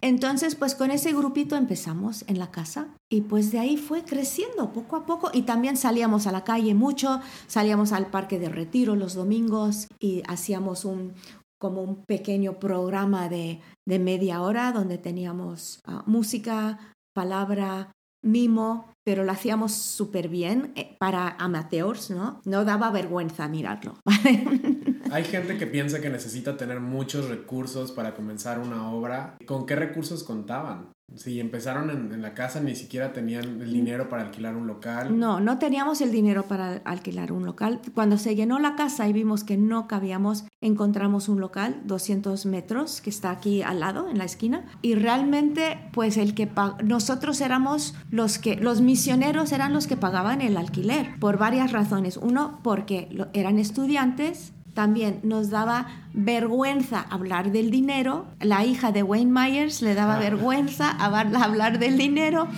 Entonces, 0.00 0.54
pues 0.54 0.74
con 0.74 0.90
ese 0.90 1.12
grupito 1.12 1.56
empezamos 1.56 2.24
en 2.28 2.38
la 2.38 2.50
casa 2.50 2.88
y 3.10 3.22
pues 3.22 3.50
de 3.50 3.58
ahí 3.58 3.76
fue 3.76 4.04
creciendo 4.04 4.72
poco 4.72 4.96
a 4.96 5.06
poco 5.06 5.30
y 5.32 5.42
también 5.42 5.76
salíamos 5.76 6.26
a 6.26 6.32
la 6.32 6.44
calle 6.44 6.74
mucho, 6.74 7.20
salíamos 7.46 7.92
al 7.92 8.06
parque 8.06 8.38
de 8.38 8.48
retiro 8.48 8.94
los 8.94 9.14
domingos 9.14 9.88
y 9.98 10.22
hacíamos 10.28 10.84
un 10.84 11.14
como 11.58 11.82
un 11.82 12.04
pequeño 12.04 12.58
programa 12.58 13.28
de, 13.28 13.60
de 13.86 13.98
media 13.98 14.42
hora 14.42 14.72
donde 14.72 14.98
teníamos 14.98 15.80
ah, 15.84 16.02
música, 16.06 16.78
palabra, 17.14 17.92
mimo, 18.24 18.92
pero 19.04 19.22
lo 19.22 19.32
hacíamos 19.32 19.72
súper 19.72 20.28
bien 20.28 20.72
eh, 20.76 20.96
para 20.98 21.28
amateurs, 21.38 22.10
¿no? 22.10 22.40
No 22.44 22.64
daba 22.64 22.90
vergüenza 22.90 23.48
mirarlo. 23.48 23.94
Hay 25.10 25.24
gente 25.24 25.58
que 25.58 25.66
piensa 25.66 26.00
que 26.00 26.10
necesita 26.10 26.56
tener 26.56 26.80
muchos 26.80 27.28
recursos 27.28 27.92
para 27.92 28.14
comenzar 28.14 28.58
una 28.58 28.90
obra. 28.90 29.36
¿Con 29.46 29.66
qué 29.66 29.76
recursos 29.76 30.24
contaban? 30.24 30.93
Si 31.16 31.38
empezaron 31.38 31.90
en, 31.90 32.12
en 32.12 32.22
la 32.22 32.34
casa, 32.34 32.60
ni 32.60 32.74
siquiera 32.74 33.12
tenían 33.12 33.62
el 33.62 33.72
dinero 33.72 34.08
para 34.08 34.22
alquilar 34.22 34.56
un 34.56 34.66
local. 34.66 35.16
No, 35.16 35.38
no 35.38 35.58
teníamos 35.58 36.00
el 36.00 36.10
dinero 36.10 36.44
para 36.44 36.78
alquilar 36.84 37.30
un 37.30 37.44
local. 37.44 37.80
Cuando 37.94 38.18
se 38.18 38.34
llenó 38.34 38.58
la 38.58 38.74
casa 38.74 39.06
y 39.06 39.12
vimos 39.12 39.44
que 39.44 39.56
no 39.56 39.86
cabíamos, 39.86 40.44
encontramos 40.60 41.28
un 41.28 41.40
local, 41.40 41.82
200 41.84 42.46
metros, 42.46 43.00
que 43.00 43.10
está 43.10 43.30
aquí 43.30 43.62
al 43.62 43.80
lado, 43.80 44.08
en 44.08 44.18
la 44.18 44.24
esquina. 44.24 44.64
Y 44.82 44.94
realmente, 44.94 45.78
pues 45.92 46.16
el 46.16 46.34
que 46.34 46.50
nosotros 46.82 47.40
éramos 47.42 47.94
los 48.10 48.38
que, 48.38 48.56
los 48.56 48.80
misioneros 48.80 49.52
eran 49.52 49.72
los 49.72 49.86
que 49.86 49.96
pagaban 49.96 50.40
el 50.40 50.56
alquiler, 50.56 51.18
por 51.20 51.38
varias 51.38 51.70
razones. 51.70 52.16
Uno, 52.16 52.60
porque 52.64 53.08
eran 53.34 53.58
estudiantes. 53.58 54.53
También 54.74 55.20
nos 55.22 55.50
daba 55.50 55.86
vergüenza 56.12 57.00
hablar 57.08 57.52
del 57.52 57.70
dinero. 57.70 58.26
La 58.40 58.64
hija 58.64 58.92
de 58.92 59.02
Wayne 59.02 59.32
Myers 59.32 59.82
le 59.82 59.94
daba 59.94 60.16
Ah. 60.16 60.20
vergüenza 60.20 60.90
hablar 60.90 61.78
del 61.78 61.96
dinero 61.96 62.48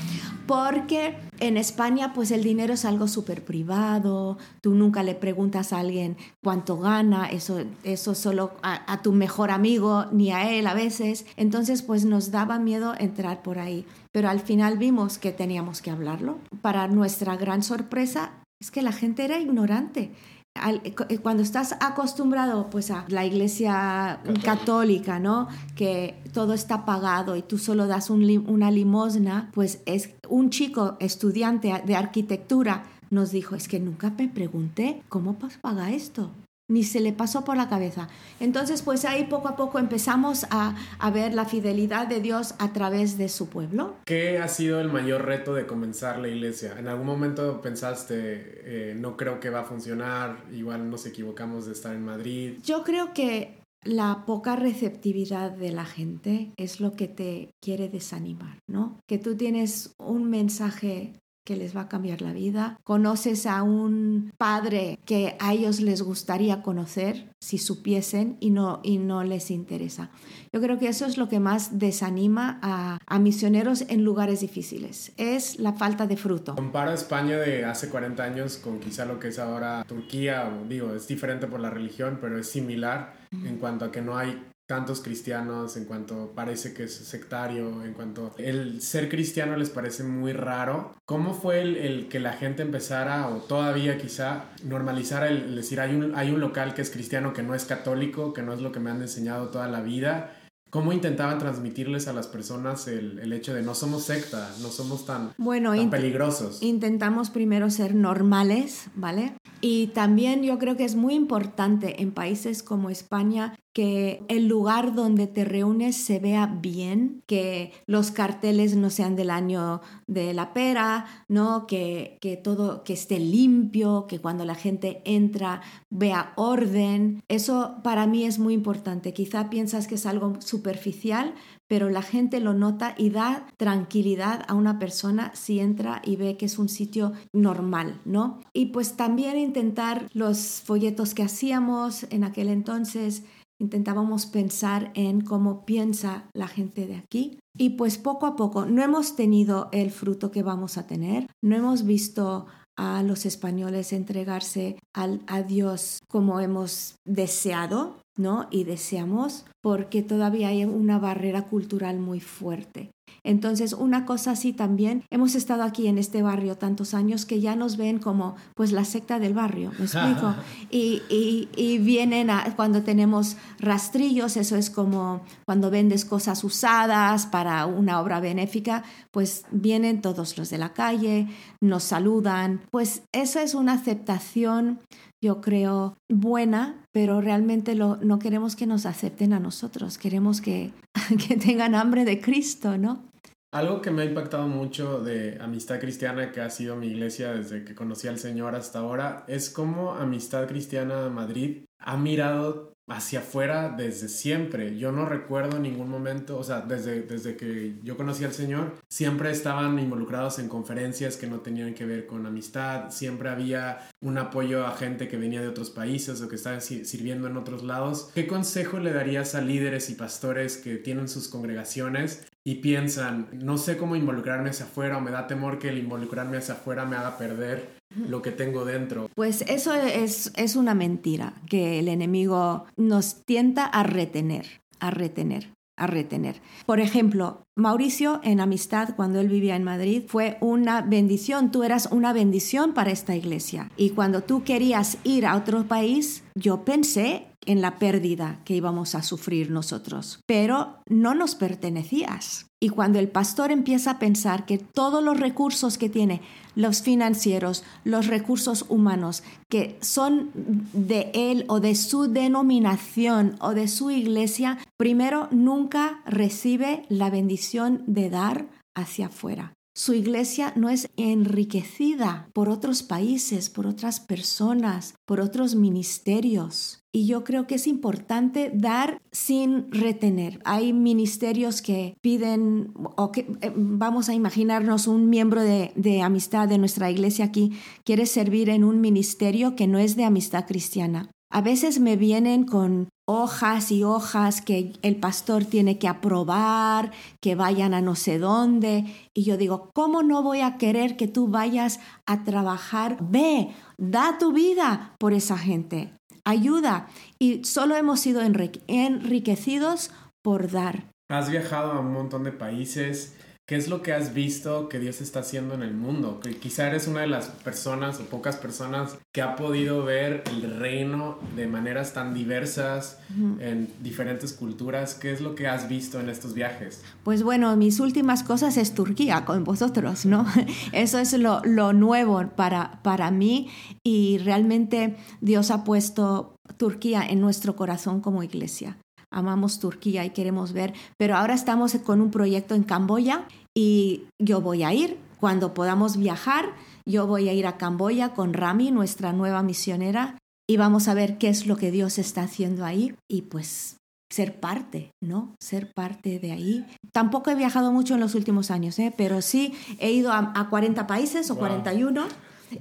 porque 0.46 1.16
en 1.40 1.56
España 1.56 2.12
pues 2.14 2.30
el 2.30 2.42
dinero 2.44 2.74
es 2.74 2.84
algo 2.84 3.08
súper 3.08 3.44
privado, 3.44 4.38
tú 4.60 4.74
nunca 4.74 5.02
le 5.02 5.14
preguntas 5.14 5.72
a 5.72 5.80
alguien 5.80 6.16
cuánto 6.42 6.78
gana, 6.78 7.26
eso, 7.26 7.60
eso 7.82 8.14
solo 8.14 8.52
a, 8.62 8.92
a 8.92 9.02
tu 9.02 9.12
mejor 9.12 9.50
amigo 9.50 10.06
ni 10.12 10.30
a 10.30 10.50
él 10.52 10.66
a 10.68 10.74
veces, 10.74 11.26
entonces 11.36 11.82
pues 11.82 12.04
nos 12.04 12.30
daba 12.30 12.58
miedo 12.58 12.94
entrar 12.96 13.42
por 13.42 13.58
ahí, 13.58 13.84
pero 14.12 14.28
al 14.28 14.40
final 14.40 14.78
vimos 14.78 15.18
que 15.18 15.32
teníamos 15.32 15.82
que 15.82 15.90
hablarlo. 15.90 16.38
Para 16.62 16.86
nuestra 16.86 17.36
gran 17.36 17.62
sorpresa 17.64 18.30
es 18.60 18.70
que 18.70 18.82
la 18.82 18.92
gente 18.92 19.24
era 19.24 19.38
ignorante. 19.38 20.12
Al- 20.60 20.80
eh, 20.84 21.18
cuando 21.18 21.42
estás 21.42 21.74
acostumbrado 21.80 22.68
pues 22.70 22.90
a 22.90 23.04
la 23.08 23.24
iglesia 23.24 24.20
católica, 24.44 25.18
¿no? 25.18 25.48
Que 25.74 26.20
todo 26.32 26.54
está 26.54 26.84
pagado 26.84 27.36
y 27.36 27.42
tú 27.42 27.58
solo 27.58 27.86
das 27.86 28.10
un 28.10 28.26
una 28.48 28.70
limosna, 28.70 29.50
pues 29.54 29.80
es 29.86 30.10
un 30.28 30.50
chico 30.50 30.96
estudiante 31.00 31.82
de 31.86 31.96
arquitectura 31.96 32.84
nos 33.10 33.30
dijo, 33.30 33.54
es 33.54 33.68
que 33.68 33.78
nunca 33.78 34.10
me 34.18 34.28
pregunté 34.28 35.00
cómo 35.08 35.38
paga 35.62 35.92
esto. 35.92 36.30
Ni 36.68 36.82
se 36.82 37.00
le 37.00 37.12
pasó 37.12 37.44
por 37.44 37.56
la 37.56 37.68
cabeza. 37.68 38.08
Entonces, 38.40 38.82
pues 38.82 39.04
ahí 39.04 39.24
poco 39.24 39.48
a 39.48 39.56
poco 39.56 39.78
empezamos 39.78 40.46
a, 40.50 40.74
a 40.98 41.10
ver 41.10 41.34
la 41.34 41.44
fidelidad 41.44 42.06
de 42.08 42.20
Dios 42.20 42.54
a 42.58 42.72
través 42.72 43.18
de 43.18 43.28
su 43.28 43.48
pueblo. 43.48 43.96
¿Qué 44.04 44.38
ha 44.38 44.48
sido 44.48 44.80
el 44.80 44.90
mayor 44.90 45.24
reto 45.24 45.54
de 45.54 45.66
comenzar 45.66 46.18
la 46.18 46.28
iglesia? 46.28 46.76
¿En 46.78 46.88
algún 46.88 47.06
momento 47.06 47.60
pensaste, 47.60 48.90
eh, 48.90 48.94
no 48.96 49.16
creo 49.16 49.38
que 49.38 49.50
va 49.50 49.60
a 49.60 49.64
funcionar, 49.64 50.44
igual 50.52 50.90
nos 50.90 51.06
equivocamos 51.06 51.66
de 51.66 51.72
estar 51.72 51.94
en 51.94 52.04
Madrid? 52.04 52.58
Yo 52.64 52.82
creo 52.82 53.12
que 53.12 53.60
la 53.86 54.24
poca 54.26 54.56
receptividad 54.56 55.52
de 55.52 55.70
la 55.70 55.84
gente 55.84 56.52
es 56.56 56.80
lo 56.80 56.94
que 56.94 57.08
te 57.08 57.50
quiere 57.62 57.88
desanimar, 57.88 58.58
¿no? 58.66 59.00
Que 59.06 59.18
tú 59.18 59.36
tienes 59.36 59.94
un 59.98 60.28
mensaje 60.28 61.12
que 61.46 61.56
les 61.56 61.74
va 61.74 61.82
a 61.82 61.88
cambiar 61.88 62.20
la 62.20 62.32
vida. 62.32 62.78
Conoces 62.82 63.46
a 63.46 63.62
un 63.62 64.32
padre 64.36 64.98
que 65.06 65.36
a 65.38 65.54
ellos 65.54 65.80
les 65.80 66.02
gustaría 66.02 66.60
conocer 66.60 67.30
si 67.38 67.58
supiesen 67.58 68.36
y 68.40 68.50
no, 68.50 68.80
y 68.82 68.98
no 68.98 69.22
les 69.22 69.52
interesa. 69.52 70.10
Yo 70.52 70.60
creo 70.60 70.78
que 70.78 70.88
eso 70.88 71.06
es 71.06 71.16
lo 71.16 71.28
que 71.28 71.38
más 71.38 71.78
desanima 71.78 72.58
a, 72.62 72.98
a 73.06 73.18
misioneros 73.20 73.82
en 73.88 74.02
lugares 74.02 74.40
difíciles, 74.40 75.12
es 75.16 75.60
la 75.60 75.72
falta 75.72 76.08
de 76.08 76.16
fruto. 76.16 76.56
Comparo 76.56 76.92
España 76.92 77.36
de 77.36 77.64
hace 77.64 77.88
40 77.88 78.24
años 78.24 78.56
con 78.56 78.80
quizá 78.80 79.04
lo 79.04 79.20
que 79.20 79.28
es 79.28 79.38
ahora 79.38 79.84
Turquía, 79.86 80.50
digo, 80.68 80.94
es 80.94 81.06
diferente 81.06 81.46
por 81.46 81.60
la 81.60 81.70
religión, 81.70 82.18
pero 82.20 82.38
es 82.38 82.50
similar 82.50 83.14
en 83.30 83.58
cuanto 83.58 83.84
a 83.84 83.92
que 83.92 84.02
no 84.02 84.18
hay 84.18 84.42
tantos 84.66 85.00
cristianos, 85.00 85.76
en 85.76 85.84
cuanto 85.84 86.32
parece 86.34 86.74
que 86.74 86.84
es 86.84 86.94
sectario, 86.94 87.84
en 87.84 87.94
cuanto 87.94 88.34
el 88.36 88.82
ser 88.82 89.08
cristiano 89.08 89.56
les 89.56 89.70
parece 89.70 90.02
muy 90.02 90.32
raro. 90.32 90.94
¿Cómo 91.04 91.34
fue 91.34 91.62
el, 91.62 92.08
que 92.08 92.18
la 92.18 92.32
gente 92.32 92.62
empezara, 92.62 93.28
o 93.28 93.38
todavía 93.38 93.96
quizá, 93.96 94.46
normalizara 94.64 95.28
el, 95.28 95.54
decir, 95.54 95.80
hay 95.80 95.94
un, 95.94 96.14
hay 96.16 96.30
un 96.30 96.40
local 96.40 96.74
que 96.74 96.82
es 96.82 96.90
cristiano 96.90 97.32
que 97.32 97.42
no 97.42 97.54
es 97.54 97.64
católico, 97.64 98.32
que 98.32 98.42
no 98.42 98.52
es 98.52 98.60
lo 98.60 98.72
que 98.72 98.80
me 98.80 98.90
han 98.90 99.00
enseñado 99.00 99.48
toda 99.48 99.68
la 99.68 99.80
vida? 99.80 100.32
¿Cómo 100.70 100.92
intentaban 100.92 101.38
transmitirles 101.38 102.08
a 102.08 102.12
las 102.12 102.26
personas 102.26 102.88
el, 102.88 103.32
hecho 103.32 103.54
de 103.54 103.62
no 103.62 103.74
somos 103.74 104.04
secta, 104.04 104.50
no 104.60 104.68
somos 104.68 105.06
tan, 105.06 105.32
bueno, 105.38 105.74
tan 105.74 105.90
peligrosos? 105.90 106.60
Intentamos 106.60 107.30
primero 107.30 107.70
ser 107.70 107.94
normales, 107.94 108.88
¿vale? 108.96 109.32
Y 109.60 109.88
también 109.88 110.42
yo 110.42 110.58
creo 110.58 110.76
que 110.76 110.84
es 110.84 110.96
muy 110.96 111.14
importante 111.14 112.02
en 112.02 112.12
países 112.12 112.62
como 112.62 112.90
España 112.90 113.54
que 113.76 114.22
el 114.28 114.48
lugar 114.48 114.94
donde 114.94 115.26
te 115.26 115.44
reúnes 115.44 115.96
se 115.96 116.18
vea 116.18 116.46
bien, 116.46 117.22
que 117.26 117.72
los 117.84 118.10
carteles 118.10 118.74
no 118.74 118.88
sean 118.88 119.16
del 119.16 119.28
año 119.28 119.82
de 120.06 120.32
la 120.32 120.54
pera, 120.54 121.04
¿no? 121.28 121.66
que, 121.66 122.16
que 122.22 122.38
todo 122.38 122.84
que 122.84 122.94
esté 122.94 123.20
limpio, 123.20 124.06
que 124.08 124.18
cuando 124.18 124.46
la 124.46 124.54
gente 124.54 125.02
entra 125.04 125.60
vea 125.90 126.32
orden. 126.36 127.22
Eso 127.28 127.76
para 127.84 128.06
mí 128.06 128.24
es 128.24 128.38
muy 128.38 128.54
importante. 128.54 129.12
Quizá 129.12 129.50
piensas 129.50 129.86
que 129.86 129.96
es 129.96 130.06
algo 130.06 130.40
superficial, 130.40 131.34
pero 131.68 131.90
la 131.90 132.02
gente 132.02 132.40
lo 132.40 132.54
nota 132.54 132.94
y 132.96 133.10
da 133.10 133.46
tranquilidad 133.56 134.44
a 134.48 134.54
una 134.54 134.78
persona 134.78 135.32
si 135.34 135.60
entra 135.60 136.00
y 136.04 136.16
ve 136.16 136.36
que 136.36 136.46
es 136.46 136.58
un 136.58 136.68
sitio 136.68 137.12
normal, 137.32 138.00
¿no? 138.04 138.40
Y 138.52 138.66
pues 138.66 138.96
también 138.96 139.38
intentar 139.38 140.08
los 140.12 140.62
folletos 140.64 141.14
que 141.14 141.22
hacíamos 141.22 142.04
en 142.10 142.24
aquel 142.24 142.48
entonces, 142.48 143.24
intentábamos 143.58 144.26
pensar 144.26 144.90
en 144.94 145.20
cómo 145.20 145.64
piensa 145.64 146.28
la 146.34 146.48
gente 146.48 146.86
de 146.86 146.96
aquí. 146.96 147.38
Y 147.58 147.70
pues 147.70 147.96
poco 147.96 148.26
a 148.26 148.36
poco 148.36 148.66
no 148.66 148.82
hemos 148.82 149.16
tenido 149.16 149.68
el 149.72 149.90
fruto 149.90 150.30
que 150.30 150.42
vamos 150.42 150.76
a 150.76 150.86
tener, 150.86 151.26
no 151.42 151.56
hemos 151.56 151.84
visto 151.84 152.46
a 152.76 153.02
los 153.02 153.24
españoles 153.24 153.94
entregarse 153.94 154.76
al, 154.92 155.22
a 155.26 155.42
Dios 155.42 156.00
como 156.08 156.40
hemos 156.40 156.96
deseado, 157.06 157.96
¿no? 158.16 158.48
Y 158.50 158.64
deseamos, 158.64 159.44
porque 159.60 160.02
todavía 160.02 160.48
hay 160.48 160.64
una 160.64 160.98
barrera 160.98 161.42
cultural 161.42 161.98
muy 161.98 162.20
fuerte. 162.20 162.90
Entonces, 163.26 163.72
una 163.72 164.06
cosa 164.06 164.32
así 164.32 164.52
también, 164.52 165.02
hemos 165.10 165.34
estado 165.34 165.64
aquí 165.64 165.88
en 165.88 165.98
este 165.98 166.22
barrio 166.22 166.56
tantos 166.56 166.94
años 166.94 167.26
que 167.26 167.40
ya 167.40 167.56
nos 167.56 167.76
ven 167.76 167.98
como 167.98 168.36
pues 168.54 168.70
la 168.70 168.84
secta 168.84 169.18
del 169.18 169.34
barrio, 169.34 169.72
¿me 169.78 169.84
explico? 169.84 170.34
y, 170.70 171.02
y, 171.08 171.78
vienen 171.78 172.28
cuando 172.54 172.82
tenemos 172.82 173.36
rastrillos, 173.58 174.36
eso 174.36 174.56
es 174.56 174.70
como 174.70 175.22
cuando 175.44 175.70
vendes 175.70 176.04
cosas 176.04 176.44
usadas 176.44 177.26
para 177.26 177.66
una 177.66 178.00
obra 178.00 178.20
benéfica, 178.20 178.84
pues 179.10 179.44
vienen 179.50 180.02
todos 180.02 180.38
los 180.38 180.48
de 180.50 180.58
la 180.58 180.72
calle, 180.72 181.26
nos 181.60 181.82
saludan, 181.82 182.60
pues 182.70 183.02
eso 183.12 183.40
es 183.40 183.54
una 183.54 183.72
aceptación 183.72 184.78
yo 185.22 185.40
creo, 185.40 185.96
buena, 186.08 186.84
pero 186.92 187.20
realmente 187.20 187.74
no 187.74 188.18
queremos 188.18 188.56
que 188.56 188.66
nos 188.66 188.86
acepten 188.86 189.32
a 189.32 189.40
nosotros, 189.40 189.98
queremos 189.98 190.40
que, 190.40 190.72
que 191.28 191.36
tengan 191.36 191.74
hambre 191.74 192.04
de 192.04 192.20
Cristo, 192.20 192.78
¿no? 192.78 193.04
Algo 193.52 193.80
que 193.80 193.90
me 193.90 194.02
ha 194.02 194.04
impactado 194.04 194.48
mucho 194.48 195.00
de 195.00 195.38
Amistad 195.40 195.80
Cristiana, 195.80 196.32
que 196.32 196.40
ha 196.40 196.50
sido 196.50 196.76
mi 196.76 196.88
iglesia 196.88 197.32
desde 197.32 197.64
que 197.64 197.74
conocí 197.74 198.08
al 198.08 198.18
Señor 198.18 198.54
hasta 198.54 198.80
ahora, 198.80 199.24
es 199.28 199.50
cómo 199.50 199.92
Amistad 199.92 200.46
Cristiana 200.48 201.08
Madrid 201.08 201.64
ha 201.78 201.96
mirado 201.96 202.76
hacia 202.88 203.18
afuera 203.18 203.74
desde 203.76 204.08
siempre. 204.08 204.78
Yo 204.78 204.92
no 204.92 205.06
recuerdo 205.06 205.58
ningún 205.58 205.88
momento, 205.88 206.38
o 206.38 206.44
sea, 206.44 206.60
desde, 206.60 207.02
desde 207.02 207.36
que 207.36 207.74
yo 207.82 207.96
conocí 207.96 208.24
al 208.24 208.32
Señor, 208.32 208.74
siempre 208.88 209.30
estaban 209.30 209.78
involucrados 209.78 210.38
en 210.38 210.48
conferencias 210.48 211.16
que 211.16 211.26
no 211.26 211.40
tenían 211.40 211.74
que 211.74 211.84
ver 211.84 212.06
con 212.06 212.26
amistad, 212.26 212.90
siempre 212.90 213.28
había 213.28 213.88
un 214.00 214.18
apoyo 214.18 214.66
a 214.66 214.76
gente 214.76 215.08
que 215.08 215.16
venía 215.16 215.40
de 215.40 215.48
otros 215.48 215.70
países 215.70 216.20
o 216.22 216.28
que 216.28 216.36
estaban 216.36 216.60
sirviendo 216.60 217.26
en 217.26 217.36
otros 217.36 217.64
lados. 217.64 218.10
¿Qué 218.14 218.26
consejo 218.26 218.78
le 218.78 218.92
darías 218.92 219.34
a 219.34 219.40
líderes 219.40 219.90
y 219.90 219.94
pastores 219.94 220.56
que 220.56 220.76
tienen 220.76 221.08
sus 221.08 221.28
congregaciones 221.28 222.26
y 222.44 222.56
piensan, 222.56 223.28
no 223.32 223.58
sé 223.58 223.76
cómo 223.76 223.96
involucrarme 223.96 224.50
hacia 224.50 224.66
afuera 224.66 224.98
o 224.98 225.00
me 225.00 225.10
da 225.10 225.26
temor 225.26 225.58
que 225.58 225.70
el 225.70 225.78
involucrarme 225.78 226.36
hacia 226.36 226.54
afuera 226.54 226.84
me 226.84 226.94
haga 226.94 227.18
perder 227.18 227.75
lo 228.08 228.22
que 228.22 228.32
tengo 228.32 228.64
dentro. 228.64 229.08
Pues 229.14 229.42
eso 229.42 229.74
es, 229.74 230.32
es 230.36 230.56
una 230.56 230.74
mentira, 230.74 231.34
que 231.48 231.78
el 231.78 231.88
enemigo 231.88 232.66
nos 232.76 233.24
tienta 233.24 233.64
a 233.64 233.82
retener, 233.82 234.46
a 234.80 234.90
retener 234.90 235.56
a 235.76 235.86
retener. 235.86 236.40
Por 236.64 236.80
ejemplo, 236.80 237.42
Mauricio 237.54 238.20
en 238.24 238.40
Amistad, 238.40 238.96
cuando 238.96 239.20
él 239.20 239.28
vivía 239.28 239.56
en 239.56 239.64
Madrid, 239.64 240.04
fue 240.06 240.38
una 240.40 240.80
bendición. 240.80 241.50
Tú 241.52 241.62
eras 241.62 241.88
una 241.92 242.12
bendición 242.12 242.72
para 242.72 242.90
esta 242.90 243.14
iglesia. 243.14 243.70
Y 243.76 243.90
cuando 243.90 244.22
tú 244.22 244.42
querías 244.42 244.98
ir 245.04 245.26
a 245.26 245.36
otro 245.36 245.64
país, 245.64 246.24
yo 246.34 246.64
pensé 246.64 247.26
en 247.46 247.62
la 247.62 247.78
pérdida 247.78 248.40
que 248.44 248.54
íbamos 248.54 248.94
a 248.94 249.02
sufrir 249.02 249.50
nosotros, 249.50 250.20
pero 250.26 250.78
no 250.88 251.14
nos 251.14 251.34
pertenecías. 251.34 252.46
Y 252.60 252.70
cuando 252.70 252.98
el 252.98 253.08
pastor 253.08 253.50
empieza 253.50 253.92
a 253.92 253.98
pensar 253.98 254.46
que 254.46 254.58
todos 254.58 255.02
los 255.02 255.20
recursos 255.20 255.78
que 255.78 255.88
tiene, 255.88 256.22
los 256.54 256.82
financieros, 256.82 257.64
los 257.84 258.06
recursos 258.06 258.64
humanos, 258.68 259.22
que 259.48 259.78
son 259.80 260.30
de 260.72 261.10
él 261.14 261.44
o 261.48 261.60
de 261.60 261.74
su 261.74 262.08
denominación 262.08 263.36
o 263.40 263.54
de 263.54 263.68
su 263.68 263.90
iglesia, 263.90 264.58
primero 264.76 265.28
nunca 265.30 266.00
recibe 266.06 266.84
la 266.88 267.10
bendición 267.10 267.82
de 267.86 268.10
dar 268.10 268.46
hacia 268.74 269.06
afuera. 269.06 269.55
Su 269.78 269.92
iglesia 269.92 270.54
no 270.56 270.70
es 270.70 270.88
enriquecida 270.96 272.30
por 272.32 272.48
otros 272.48 272.82
países, 272.82 273.50
por 273.50 273.66
otras 273.66 274.00
personas, 274.00 274.94
por 275.04 275.20
otros 275.20 275.54
ministerios. 275.54 276.82
Y 276.92 277.06
yo 277.06 277.24
creo 277.24 277.46
que 277.46 277.56
es 277.56 277.66
importante 277.66 278.50
dar 278.54 279.02
sin 279.12 279.70
retener. 279.70 280.40
Hay 280.46 280.72
ministerios 280.72 281.60
que 281.60 281.94
piden, 282.00 282.72
o 282.96 283.12
que 283.12 283.30
eh, 283.42 283.52
vamos 283.54 284.08
a 284.08 284.14
imaginarnos 284.14 284.86
un 284.86 285.10
miembro 285.10 285.42
de, 285.42 285.72
de 285.76 286.00
amistad 286.00 286.48
de 286.48 286.56
nuestra 286.56 286.90
iglesia 286.90 287.26
aquí 287.26 287.52
quiere 287.84 288.06
servir 288.06 288.48
en 288.48 288.64
un 288.64 288.80
ministerio 288.80 289.56
que 289.56 289.66
no 289.66 289.78
es 289.78 289.94
de 289.94 290.04
amistad 290.04 290.46
cristiana. 290.46 291.10
A 291.28 291.42
veces 291.42 291.80
me 291.80 291.96
vienen 291.96 292.46
con 292.46 292.88
hojas 293.06 293.70
y 293.70 293.84
hojas 293.84 294.40
que 294.42 294.72
el 294.82 294.96
pastor 294.96 295.44
tiene 295.44 295.78
que 295.78 295.88
aprobar, 295.88 296.90
que 297.20 297.34
vayan 297.34 297.72
a 297.72 297.80
no 297.80 297.94
sé 297.94 298.18
dónde. 298.18 298.84
Y 299.14 299.24
yo 299.24 299.36
digo, 299.36 299.70
¿cómo 299.72 300.02
no 300.02 300.22
voy 300.22 300.40
a 300.40 300.58
querer 300.58 300.96
que 300.96 301.08
tú 301.08 301.28
vayas 301.28 301.80
a 302.04 302.24
trabajar? 302.24 302.98
Ve, 303.00 303.54
da 303.78 304.18
tu 304.18 304.32
vida 304.32 304.94
por 304.98 305.12
esa 305.12 305.38
gente. 305.38 305.94
Ayuda. 306.24 306.88
Y 307.18 307.44
solo 307.44 307.76
hemos 307.76 308.00
sido 308.00 308.20
enriquecidos 308.20 309.92
por 310.22 310.50
dar. 310.50 310.90
Has 311.08 311.30
viajado 311.30 311.72
a 311.72 311.80
un 311.80 311.92
montón 311.92 312.24
de 312.24 312.32
países. 312.32 313.14
¿Qué 313.48 313.54
es 313.54 313.68
lo 313.68 313.80
que 313.80 313.92
has 313.92 314.12
visto 314.12 314.68
que 314.68 314.80
Dios 314.80 315.00
está 315.00 315.20
haciendo 315.20 315.54
en 315.54 315.62
el 315.62 315.72
mundo? 315.72 316.18
Que 316.18 316.36
quizá 316.36 316.66
eres 316.66 316.88
una 316.88 317.02
de 317.02 317.06
las 317.06 317.26
personas 317.28 318.00
o 318.00 318.02
pocas 318.06 318.34
personas 318.34 318.98
que 319.12 319.22
ha 319.22 319.36
podido 319.36 319.84
ver 319.84 320.24
el 320.32 320.58
reino 320.58 321.20
de 321.36 321.46
maneras 321.46 321.92
tan 321.92 322.12
diversas 322.12 322.98
en 323.38 323.70
diferentes 323.84 324.32
culturas. 324.32 324.96
¿Qué 324.96 325.12
es 325.12 325.20
lo 325.20 325.36
que 325.36 325.46
has 325.46 325.68
visto 325.68 326.00
en 326.00 326.08
estos 326.08 326.34
viajes? 326.34 326.82
Pues 327.04 327.22
bueno, 327.22 327.54
mis 327.54 327.78
últimas 327.78 328.24
cosas 328.24 328.56
es 328.56 328.74
Turquía 328.74 329.24
con 329.24 329.44
vosotros, 329.44 330.06
¿no? 330.06 330.26
Eso 330.72 330.98
es 330.98 331.12
lo, 331.12 331.40
lo 331.44 331.72
nuevo 331.72 332.28
para, 332.34 332.82
para 332.82 333.12
mí 333.12 333.48
y 333.84 334.18
realmente 334.18 334.96
Dios 335.20 335.52
ha 335.52 335.62
puesto 335.62 336.34
Turquía 336.56 337.06
en 337.06 337.20
nuestro 337.20 337.54
corazón 337.54 338.00
como 338.00 338.24
iglesia 338.24 338.76
amamos 339.16 339.58
Turquía 339.58 340.04
y 340.04 340.10
queremos 340.10 340.52
ver, 340.52 340.74
pero 340.98 341.16
ahora 341.16 341.34
estamos 341.34 341.74
con 341.84 342.00
un 342.00 342.10
proyecto 342.10 342.54
en 342.54 342.62
Camboya 342.62 343.26
y 343.54 344.04
yo 344.20 344.40
voy 344.40 344.62
a 344.62 344.74
ir 344.74 344.98
cuando 345.18 345.54
podamos 345.54 345.96
viajar. 345.96 346.52
Yo 346.84 347.06
voy 347.06 347.28
a 347.28 347.32
ir 347.32 347.46
a 347.46 347.56
Camboya 347.56 348.10
con 348.10 348.32
Rami, 348.32 348.70
nuestra 348.70 349.12
nueva 349.12 349.42
misionera, 349.42 350.18
y 350.48 350.58
vamos 350.58 350.86
a 350.86 350.94
ver 350.94 351.18
qué 351.18 351.28
es 351.28 351.46
lo 351.46 351.56
que 351.56 351.72
Dios 351.72 351.98
está 351.98 352.22
haciendo 352.22 352.64
ahí 352.64 352.94
y 353.10 353.22
pues 353.22 353.78
ser 354.08 354.38
parte, 354.38 354.92
¿no? 355.02 355.34
Ser 355.40 355.72
parte 355.72 356.20
de 356.20 356.30
ahí. 356.30 356.64
Tampoco 356.92 357.30
he 357.30 357.34
viajado 357.34 357.72
mucho 357.72 357.94
en 357.94 358.00
los 358.00 358.14
últimos 358.14 358.50
años, 358.50 358.78
¿eh? 358.78 358.94
pero 358.96 359.20
sí 359.22 359.54
he 359.80 359.90
ido 359.90 360.12
a, 360.12 360.48
40 360.48 360.86
países 360.86 361.30
o 361.30 361.36
41. 361.36 362.06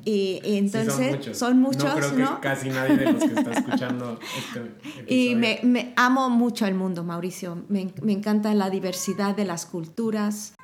Y, 0.03 0.41
entonces 0.43 1.37
son 1.37 1.59
muchos, 1.59 1.83
no 1.83 1.95
creo 1.95 2.15
que 2.15 2.41
casi 2.41 2.69
nadie 2.69 2.97
de 2.97 3.11
los 3.11 3.23
que 3.23 3.33
está 3.39 3.51
escuchando 3.59 4.19
este 4.37 5.13
Y 5.13 5.35
me, 5.35 5.93
amo 5.95 6.29
mucho 6.29 6.65
el 6.65 6.75
mundo, 6.75 7.03
Mauricio. 7.03 7.63
Me, 7.69 7.93
me 8.01 8.13
encanta 8.13 8.53
la 8.53 8.69
diversidad 8.69 9.35
de 9.35 9.45
las 9.45 9.65
culturas, 9.65 10.55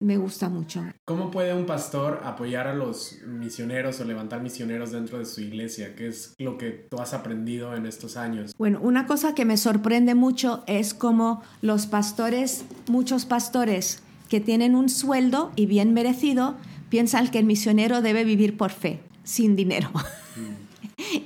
me 0.00 0.16
gusta 0.16 0.48
mucho. 0.48 0.82
¿Cómo 1.04 1.30
puede 1.30 1.54
un 1.54 1.64
pastor 1.64 2.22
apoyar 2.24 2.66
a 2.66 2.74
los 2.74 3.18
misioneros 3.26 4.00
o 4.00 4.04
levantar 4.04 4.42
misioneros 4.42 4.90
dentro 4.90 5.18
de 5.18 5.24
su 5.24 5.40
iglesia? 5.40 5.94
¿Qué 5.94 6.08
es 6.08 6.34
lo 6.38 6.58
que 6.58 6.70
tú 6.70 6.98
has 6.98 7.14
aprendido 7.14 7.74
en 7.76 7.86
estos 7.86 8.16
años? 8.16 8.54
Bueno, 8.58 8.80
una 8.82 9.06
cosa 9.06 9.34
que 9.34 9.44
me 9.44 9.56
sorprende 9.56 10.14
mucho 10.14 10.64
es 10.66 10.92
cómo 10.92 11.42
los 11.62 11.86
pastores, 11.86 12.64
muchos 12.88 13.26
pastores 13.26 14.02
que 14.28 14.40
tienen 14.40 14.74
un 14.74 14.88
sueldo 14.88 15.52
y 15.54 15.66
bien 15.66 15.94
merecido, 15.94 16.56
piensan 16.90 17.28
que 17.28 17.38
el 17.38 17.46
misionero 17.46 18.02
debe 18.02 18.24
vivir 18.24 18.58
por 18.58 18.70
fe, 18.70 19.00
sin 19.24 19.56
dinero. 19.56 19.90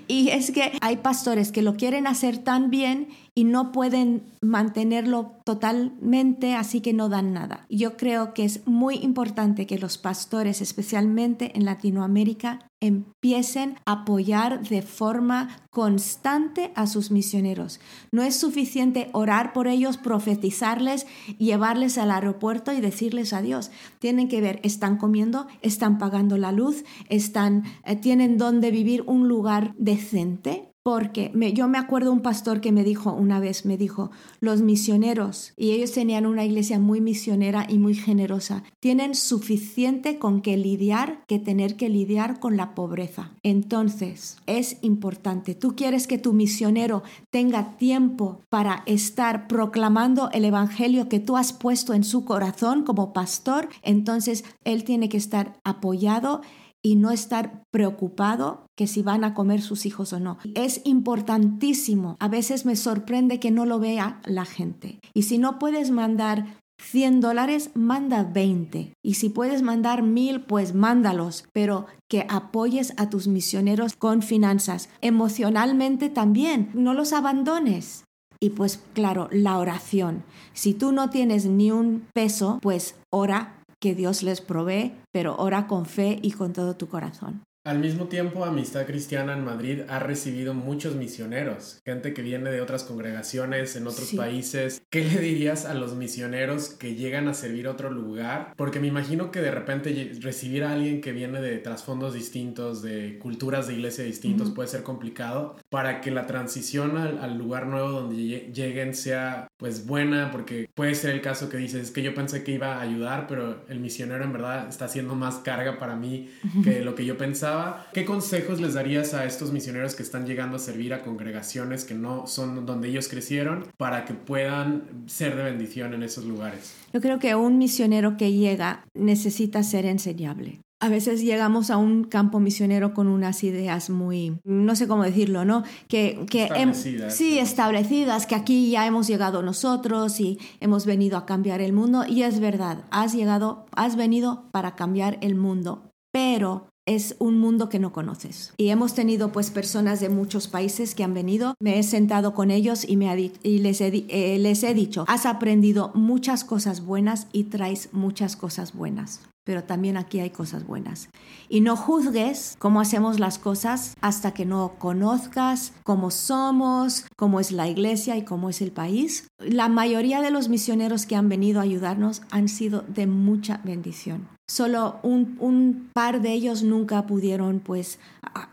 Y 0.06 0.28
es 0.28 0.50
que 0.52 0.72
hay 0.80 0.98
pastores 0.98 1.50
que 1.50 1.62
lo 1.62 1.74
quieren 1.74 2.06
hacer 2.06 2.38
tan 2.38 2.70
bien 2.70 3.08
y 3.36 3.44
no 3.44 3.72
pueden 3.72 4.22
mantenerlo 4.40 5.32
totalmente, 5.44 6.54
así 6.54 6.80
que 6.80 6.92
no 6.92 7.08
dan 7.08 7.32
nada. 7.32 7.66
Yo 7.68 7.96
creo 7.96 8.32
que 8.32 8.44
es 8.44 8.66
muy 8.66 8.96
importante 8.96 9.66
que 9.66 9.78
los 9.78 9.98
pastores, 9.98 10.60
especialmente 10.60 11.52
en 11.56 11.64
Latinoamérica, 11.64 12.60
empiecen 12.80 13.76
a 13.86 14.02
apoyar 14.02 14.68
de 14.68 14.82
forma 14.82 15.48
constante 15.70 16.70
a 16.76 16.86
sus 16.86 17.10
misioneros. 17.10 17.80
No 18.12 18.22
es 18.22 18.36
suficiente 18.36 19.08
orar 19.12 19.52
por 19.52 19.66
ellos, 19.66 19.96
profetizarles, 19.96 21.06
llevarles 21.38 21.98
al 21.98 22.10
aeropuerto 22.10 22.72
y 22.72 22.80
decirles 22.80 23.32
adiós. 23.32 23.70
Tienen 23.98 24.28
que 24.28 24.42
ver, 24.42 24.60
están 24.62 24.96
comiendo, 24.98 25.48
están 25.62 25.98
pagando 25.98 26.36
la 26.36 26.52
luz, 26.52 26.84
están, 27.08 27.64
eh, 27.84 27.96
tienen 27.96 28.38
donde 28.38 28.70
vivir 28.70 29.02
un 29.06 29.28
lugar 29.28 29.74
decente 29.78 30.73
porque 30.84 31.32
yo 31.54 31.66
me 31.66 31.78
acuerdo 31.78 32.12
un 32.12 32.20
pastor 32.20 32.60
que 32.60 32.70
me 32.70 32.84
dijo 32.84 33.10
una 33.10 33.40
vez, 33.40 33.64
me 33.64 33.78
dijo, 33.78 34.10
los 34.40 34.60
misioneros, 34.60 35.54
y 35.56 35.70
ellos 35.70 35.92
tenían 35.92 36.26
una 36.26 36.44
iglesia 36.44 36.78
muy 36.78 37.00
misionera 37.00 37.66
y 37.66 37.78
muy 37.78 37.94
generosa, 37.94 38.64
tienen 38.80 39.14
suficiente 39.14 40.18
con 40.18 40.42
que 40.42 40.58
lidiar 40.58 41.24
que 41.26 41.38
tener 41.38 41.76
que 41.76 41.88
lidiar 41.88 42.38
con 42.38 42.58
la 42.58 42.74
pobreza. 42.74 43.32
Entonces, 43.42 44.36
es 44.46 44.76
importante, 44.82 45.54
tú 45.54 45.74
quieres 45.74 46.06
que 46.06 46.18
tu 46.18 46.34
misionero 46.34 47.02
tenga 47.30 47.78
tiempo 47.78 48.42
para 48.50 48.82
estar 48.84 49.48
proclamando 49.48 50.28
el 50.32 50.44
Evangelio 50.44 51.08
que 51.08 51.18
tú 51.18 51.38
has 51.38 51.54
puesto 51.54 51.94
en 51.94 52.04
su 52.04 52.26
corazón 52.26 52.84
como 52.84 53.14
pastor, 53.14 53.70
entonces 53.80 54.44
él 54.64 54.84
tiene 54.84 55.08
que 55.08 55.16
estar 55.16 55.58
apoyado 55.64 56.42
y 56.84 56.96
no 56.96 57.10
estar 57.10 57.64
preocupado 57.72 58.66
que 58.76 58.86
si 58.86 59.02
van 59.02 59.24
a 59.24 59.32
comer 59.32 59.62
sus 59.62 59.86
hijos 59.86 60.12
o 60.12 60.20
no. 60.20 60.36
Es 60.54 60.82
importantísimo. 60.84 62.16
A 62.20 62.28
veces 62.28 62.66
me 62.66 62.76
sorprende 62.76 63.40
que 63.40 63.50
no 63.50 63.64
lo 63.64 63.80
vea 63.80 64.20
la 64.26 64.44
gente. 64.44 65.00
Y 65.14 65.22
si 65.22 65.38
no 65.38 65.58
puedes 65.58 65.90
mandar 65.90 66.58
100 66.78 67.22
dólares, 67.22 67.70
manda 67.74 68.22
20. 68.22 68.92
Y 69.02 69.14
si 69.14 69.30
puedes 69.30 69.62
mandar 69.62 70.02
mil, 70.02 70.42
pues 70.42 70.74
mándalos, 70.74 71.46
pero 71.54 71.86
que 72.08 72.26
apoyes 72.28 72.92
a 72.98 73.08
tus 73.08 73.28
misioneros 73.28 73.94
con 73.96 74.20
finanzas. 74.20 74.90
Emocionalmente 75.00 76.10
también, 76.10 76.70
no 76.74 76.92
los 76.92 77.14
abandones. 77.14 78.04
Y 78.40 78.50
pues 78.50 78.82
claro, 78.92 79.28
la 79.32 79.58
oración. 79.58 80.22
Si 80.52 80.74
tú 80.74 80.92
no 80.92 81.08
tienes 81.08 81.46
ni 81.46 81.70
un 81.70 82.06
peso, 82.12 82.58
pues 82.60 82.96
ora 83.10 83.63
que 83.84 83.94
Dios 83.94 84.22
les 84.22 84.40
provee, 84.40 84.94
pero 85.12 85.36
ora 85.36 85.66
con 85.66 85.84
fe 85.84 86.18
y 86.22 86.30
con 86.32 86.54
todo 86.54 86.74
tu 86.74 86.88
corazón. 86.88 87.42
Al 87.66 87.78
mismo 87.78 88.08
tiempo, 88.08 88.44
Amistad 88.44 88.84
Cristiana 88.84 89.32
en 89.32 89.42
Madrid 89.42 89.84
ha 89.88 89.98
recibido 89.98 90.52
muchos 90.52 90.96
misioneros, 90.96 91.80
gente 91.86 92.12
que 92.12 92.20
viene 92.20 92.50
de 92.50 92.60
otras 92.60 92.84
congregaciones 92.84 93.74
en 93.74 93.86
otros 93.86 94.12
países. 94.12 94.82
¿Qué 94.90 95.02
le 95.02 95.18
dirías 95.18 95.64
a 95.64 95.72
los 95.72 95.94
misioneros 95.94 96.68
que 96.68 96.94
llegan 96.94 97.26
a 97.26 97.32
servir 97.32 97.66
otro 97.66 97.90
lugar? 97.90 98.52
Porque 98.58 98.80
me 98.80 98.88
imagino 98.88 99.30
que 99.30 99.40
de 99.40 99.50
repente 99.50 100.12
recibir 100.20 100.62
a 100.62 100.74
alguien 100.74 101.00
que 101.00 101.12
viene 101.12 101.40
de 101.40 101.56
trasfondos 101.56 102.12
distintos, 102.12 102.82
de 102.82 103.18
culturas 103.18 103.66
de 103.66 103.72
iglesia 103.72 104.04
distintos, 104.04 104.50
puede 104.50 104.68
ser 104.68 104.82
complicado 104.82 105.56
para 105.70 106.02
que 106.02 106.10
la 106.10 106.26
transición 106.26 106.98
al, 106.98 107.38
lugar 107.38 107.66
nuevo 107.66 107.88
donde 107.92 108.50
lleguen 108.52 108.94
sea 108.94 109.48
pues 109.56 109.86
buena, 109.86 110.30
porque 110.30 110.68
puede 110.74 110.94
ser 110.94 111.14
el 111.14 111.22
caso 111.22 111.48
que 111.48 111.56
dices, 111.56 111.84
es 111.84 111.90
que 111.92 112.02
yo 112.02 112.14
pensé 112.14 112.44
que 112.44 112.52
iba 112.52 112.76
a 112.76 112.82
ayudar, 112.82 113.26
pero 113.26 113.64
el 113.70 113.80
misionero 113.80 114.22
en 114.22 114.34
verdad 114.34 114.68
está 114.68 114.84
haciendo 114.84 115.14
más 115.14 115.36
carga 115.36 115.78
para 115.78 115.96
mí 115.96 116.28
que 116.62 116.84
lo 116.84 116.94
que 116.94 117.06
yo 117.06 117.16
pensaba 117.16 117.53
¿qué 117.92 118.04
consejos 118.04 118.60
les 118.60 118.74
darías 118.74 119.14
a 119.14 119.24
estos 119.24 119.52
misioneros 119.52 119.94
que 119.94 120.02
están 120.02 120.26
llegando 120.26 120.56
a 120.56 120.58
servir 120.58 120.94
a 120.94 121.02
congregaciones 121.02 121.84
que 121.84 121.94
no 121.94 122.26
son 122.26 122.66
donde 122.66 122.88
ellos 122.88 123.08
crecieron 123.08 123.66
para 123.76 124.04
que 124.04 124.14
puedan 124.14 125.04
ser 125.06 125.36
de 125.36 125.44
bendición 125.44 125.94
en 125.94 126.02
esos 126.02 126.24
lugares? 126.24 126.74
Yo 126.92 127.00
creo 127.00 127.18
que 127.18 127.34
un 127.34 127.58
misionero 127.58 128.16
que 128.16 128.32
llega 128.32 128.84
necesita 128.94 129.62
ser 129.62 129.86
enseñable. 129.86 130.60
A 130.80 130.88
veces 130.88 131.22
llegamos 131.22 131.70
a 131.70 131.78
un 131.78 132.04
campo 132.04 132.40
misionero 132.40 132.92
con 132.92 133.06
unas 133.06 133.42
ideas 133.42 133.88
muy, 133.88 134.38
no 134.44 134.76
sé 134.76 134.86
cómo 134.86 135.02
decirlo, 135.02 135.44
¿no? 135.46 135.62
Que, 135.88 136.26
que 136.28 136.44
establecidas. 136.44 137.16
sí, 137.16 137.38
establecidas, 137.38 138.26
que 138.26 138.34
aquí 138.34 138.70
ya 138.70 138.86
hemos 138.86 139.06
llegado 139.06 139.42
nosotros 139.42 140.20
y 140.20 140.38
hemos 140.60 140.84
venido 140.84 141.16
a 141.16 141.24
cambiar 141.24 141.62
el 141.62 141.72
mundo. 141.72 142.04
Y 142.06 142.24
es 142.24 142.38
verdad, 142.38 142.84
has 142.90 143.14
llegado, 143.14 143.64
has 143.74 143.96
venido 143.96 144.44
para 144.50 144.74
cambiar 144.74 145.16
el 145.22 145.36
mundo, 145.36 145.90
pero 146.12 146.66
es 146.86 147.16
un 147.18 147.38
mundo 147.38 147.68
que 147.68 147.78
no 147.78 147.92
conoces. 147.92 148.52
Y 148.56 148.68
hemos 148.68 148.94
tenido 148.94 149.32
pues 149.32 149.50
personas 149.50 150.00
de 150.00 150.08
muchos 150.08 150.48
países 150.48 150.94
que 150.94 151.04
han 151.04 151.14
venido, 151.14 151.54
me 151.60 151.78
he 151.78 151.82
sentado 151.82 152.34
con 152.34 152.50
ellos 152.50 152.84
y, 152.88 152.96
me 152.96 153.32
y 153.42 153.58
les, 153.58 153.80
he, 153.80 154.04
eh, 154.08 154.38
les 154.38 154.62
he 154.62 154.74
dicho, 154.74 155.04
has 155.08 155.26
aprendido 155.26 155.92
muchas 155.94 156.44
cosas 156.44 156.84
buenas 156.84 157.26
y 157.32 157.44
traes 157.44 157.90
muchas 157.92 158.36
cosas 158.36 158.74
buenas 158.74 159.20
pero 159.44 159.62
también 159.62 159.96
aquí 159.96 160.20
hay 160.20 160.30
cosas 160.30 160.66
buenas. 160.66 161.10
Y 161.48 161.60
no 161.60 161.76
juzgues 161.76 162.56
cómo 162.58 162.80
hacemos 162.80 163.20
las 163.20 163.38
cosas 163.38 163.94
hasta 164.00 164.32
que 164.32 164.46
no 164.46 164.76
conozcas 164.78 165.72
cómo 165.84 166.10
somos, 166.10 167.04
cómo 167.16 167.40
es 167.40 167.52
la 167.52 167.68
iglesia 167.68 168.16
y 168.16 168.24
cómo 168.24 168.48
es 168.48 168.62
el 168.62 168.72
país. 168.72 169.28
La 169.38 169.68
mayoría 169.68 170.22
de 170.22 170.30
los 170.30 170.48
misioneros 170.48 171.06
que 171.06 171.16
han 171.16 171.28
venido 171.28 171.60
a 171.60 171.64
ayudarnos 171.64 172.22
han 172.30 172.48
sido 172.48 172.82
de 172.88 173.06
mucha 173.06 173.60
bendición. 173.64 174.28
Solo 174.46 175.00
un, 175.02 175.90
par 175.94 176.20
de 176.20 176.32
ellos 176.32 176.62
nunca 176.62 177.06
pudieron 177.06 177.60
pues 177.60 177.98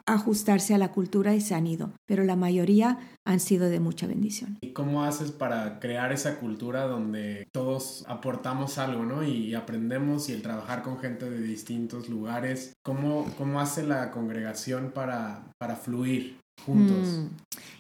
ajustarse 0.06 0.74
a 0.74 0.78
la 0.78 0.92
cultura 0.92 1.36
y 1.36 1.42
se 1.42 1.54
han 1.54 1.68
ido, 1.68 1.92
pero 2.06 2.24
la 2.24 2.36
mayoría 2.36 2.98
han 3.26 3.40
sido 3.40 3.70
de 3.70 3.80
mucha 3.80 4.08
bendición. 4.08 4.58
¿Y 4.62 4.72
cómo 4.72 5.04
haces 5.04 5.32
para 5.32 5.80
crear 5.80 6.12
esa 6.12 6.40
cultura 6.40 6.86
donde 6.86 7.48
todos 7.52 8.06
aportamos 8.08 8.78
algo, 8.78 9.06
¿no? 9.06 9.24
Y 9.24 9.54
aprendemos 9.54 10.30
y 10.30 10.34
el 10.34 10.42
trabajar 10.42 10.82
con 10.82 10.98
gente 11.00 11.30
de 11.30 11.42
distintos 11.42 12.10
lugares, 12.10 12.74
¿cómo, 12.84 13.26
cómo 13.38 13.60
hace 13.60 13.84
la 13.84 14.12
congregación 14.12 14.92
para, 14.92 15.52
para 15.58 15.76
fluir? 15.76 16.41
Juntos? 16.66 17.08
Mm, 17.08 17.28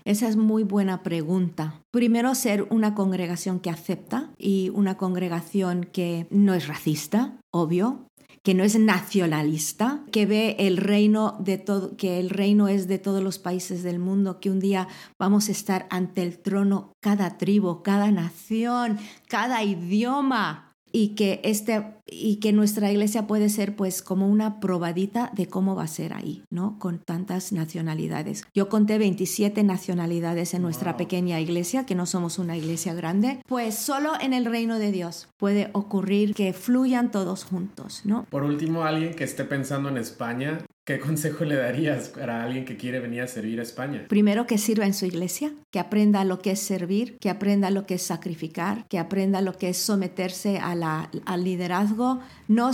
esa 0.05 0.27
es 0.27 0.35
muy 0.35 0.63
buena 0.63 1.03
pregunta. 1.03 1.81
Primero, 1.91 2.33
ser 2.35 2.63
una 2.69 2.95
congregación 2.95 3.59
que 3.59 3.69
acepta 3.69 4.31
y 4.37 4.69
una 4.73 4.97
congregación 4.97 5.83
que 5.83 6.27
no 6.29 6.53
es 6.53 6.67
racista, 6.67 7.37
obvio, 7.51 8.05
que 8.43 8.55
no 8.55 8.63
es 8.63 8.77
nacionalista, 8.79 10.03
que 10.11 10.25
ve 10.25 10.55
el 10.59 10.77
reino 10.77 11.37
de 11.39 11.59
todo, 11.59 11.95
que 11.95 12.19
el 12.19 12.29
reino 12.31 12.67
es 12.67 12.87
de 12.87 12.97
todos 12.97 13.21
los 13.21 13.37
países 13.37 13.83
del 13.83 13.99
mundo, 13.99 14.39
que 14.39 14.49
un 14.49 14.59
día 14.59 14.87
vamos 15.19 15.47
a 15.47 15.51
estar 15.51 15.87
ante 15.91 16.23
el 16.23 16.39
trono 16.39 16.93
cada 17.01 17.37
tribu, 17.37 17.83
cada 17.83 18.09
nación, 18.11 18.97
cada 19.27 19.63
idioma 19.63 20.73
y 20.91 21.09
que 21.09 21.39
este 21.43 21.85
y 22.11 22.35
que 22.35 22.51
nuestra 22.51 22.91
iglesia 22.91 23.25
puede 23.25 23.49
ser 23.49 23.75
pues 23.75 24.01
como 24.01 24.27
una 24.27 24.59
probadita 24.59 25.31
de 25.33 25.47
cómo 25.47 25.75
va 25.75 25.83
a 25.83 25.87
ser 25.87 26.13
ahí, 26.13 26.43
¿no? 26.51 26.77
Con 26.77 26.99
tantas 26.99 27.53
nacionalidades. 27.53 28.43
Yo 28.53 28.69
conté 28.69 28.97
27 28.97 29.63
nacionalidades 29.63 30.53
en 30.53 30.61
nuestra 30.61 30.97
pequeña 30.97 31.39
iglesia, 31.39 31.85
que 31.85 31.95
no 31.95 32.05
somos 32.05 32.37
una 32.37 32.57
iglesia 32.57 32.93
grande, 32.93 33.41
pues 33.47 33.75
solo 33.75 34.11
en 34.19 34.33
el 34.33 34.45
reino 34.45 34.77
de 34.77 34.91
Dios 34.91 35.29
puede 35.37 35.69
ocurrir 35.73 36.35
que 36.35 36.53
fluyan 36.53 37.09
todos 37.11 37.45
juntos, 37.45 38.01
¿no? 38.03 38.25
Por 38.29 38.43
último, 38.43 38.83
alguien 38.83 39.15
que 39.15 39.23
esté 39.23 39.45
pensando 39.45 39.89
en 39.89 39.97
España, 39.97 40.59
¿Qué 40.83 40.99
consejo 40.99 41.45
le 41.45 41.55
darías 41.55 42.09
para 42.09 42.43
alguien 42.43 42.65
que 42.65 42.75
quiere 42.75 42.99
venir 42.99 43.21
a 43.21 43.27
servir 43.27 43.59
a 43.59 43.63
España? 43.63 44.07
Primero 44.09 44.47
que 44.47 44.57
sirva 44.57 44.87
en 44.87 44.95
su 44.95 45.05
iglesia, 45.05 45.53
que 45.69 45.79
aprenda 45.79 46.23
lo 46.23 46.39
que 46.39 46.51
es 46.51 46.59
servir, 46.59 47.19
que 47.19 47.29
aprenda 47.29 47.69
lo 47.69 47.85
que 47.85 47.93
es 47.93 48.01
sacrificar, 48.01 48.87
que 48.87 48.97
aprenda 48.97 49.41
lo 49.41 49.53
que 49.53 49.69
es 49.69 49.77
someterse 49.77 50.57
a 50.57 50.73
la, 50.73 51.11
al 51.25 51.43
liderazgo 51.43 52.00
no 52.47 52.71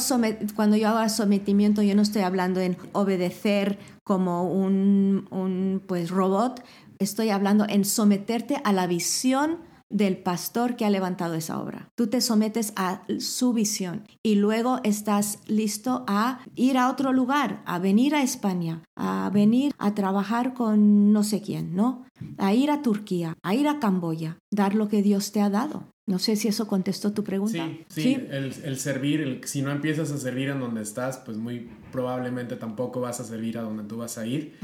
cuando 0.56 0.78
yo 0.78 0.90
hago 0.90 1.10
sometimiento, 1.10 1.82
yo 1.82 1.96
no 1.96 2.02
estoy 2.02 2.22
hablando 2.22 2.60
en 2.60 2.78
obedecer 2.94 3.80
como 4.04 4.52
un, 4.52 5.28
un 5.32 5.82
pues, 5.86 6.10
robot, 6.10 6.64
estoy 7.00 7.30
hablando 7.30 7.66
en 7.68 7.86
someterte 7.86 8.62
a 8.64 8.74
la 8.74 8.88
visión 8.88 9.60
del 9.90 10.18
pastor 10.18 10.76
que 10.76 10.86
ha 10.86 10.90
levantado 10.90 11.36
esa 11.36 11.60
obra. 11.60 11.90
Tú 11.96 12.08
te 12.08 12.22
sometes 12.22 12.74
a 12.76 13.04
su 13.20 13.54
visión 13.54 14.04
y 14.22 14.36
luego 14.36 14.80
estás 14.84 15.40
listo 15.48 16.04
a 16.08 16.40
ir 16.56 16.78
a 16.78 16.90
otro 16.90 17.14
lugar, 17.14 17.62
a 17.66 17.80
venir 17.80 18.16
a 18.16 18.22
España, 18.22 18.84
a 18.96 19.30
venir 19.34 19.74
a 19.78 19.94
trabajar 19.94 20.54
con 20.54 21.14
no 21.14 21.24
sé 21.24 21.42
quién, 21.42 21.76
¿no? 21.76 22.04
A 22.38 22.54
ir 22.54 22.70
a 22.72 22.82
Turquía, 22.82 23.38
a 23.44 23.56
ir 23.56 23.68
a 23.68 23.80
Camboya, 23.80 24.40
dar 24.52 24.76
lo 24.76 24.88
que 24.88 25.02
Dios 25.02 25.32
te 25.32 25.42
ha 25.42 25.50
dado. 25.50 25.86
No 26.08 26.20
sé 26.20 26.38
si 26.38 26.48
eso 26.48 26.68
contestó 26.68 27.12
tu 27.12 27.26
pregunta. 27.26 27.68
Sí, 27.90 28.16
sí, 28.16 28.28
El, 28.32 28.78
servir, 28.78 29.42
si 29.44 29.62
no 29.62 29.72
empiezas 29.72 30.10
a 30.12 30.18
servir 30.18 30.48
en 30.48 30.62
donde 30.62 30.82
estás, 30.82 31.18
pues 31.18 31.36
muy 31.38 31.70
probablemente 31.92 32.56
tampoco 32.56 33.02
vas 33.02 33.20
a 33.20 33.26
servir 33.26 33.58
a 33.58 33.62
donde 33.62 33.84
tú 33.84 33.98
vas 33.98 34.18
a 34.18 34.26
ir. 34.26 34.58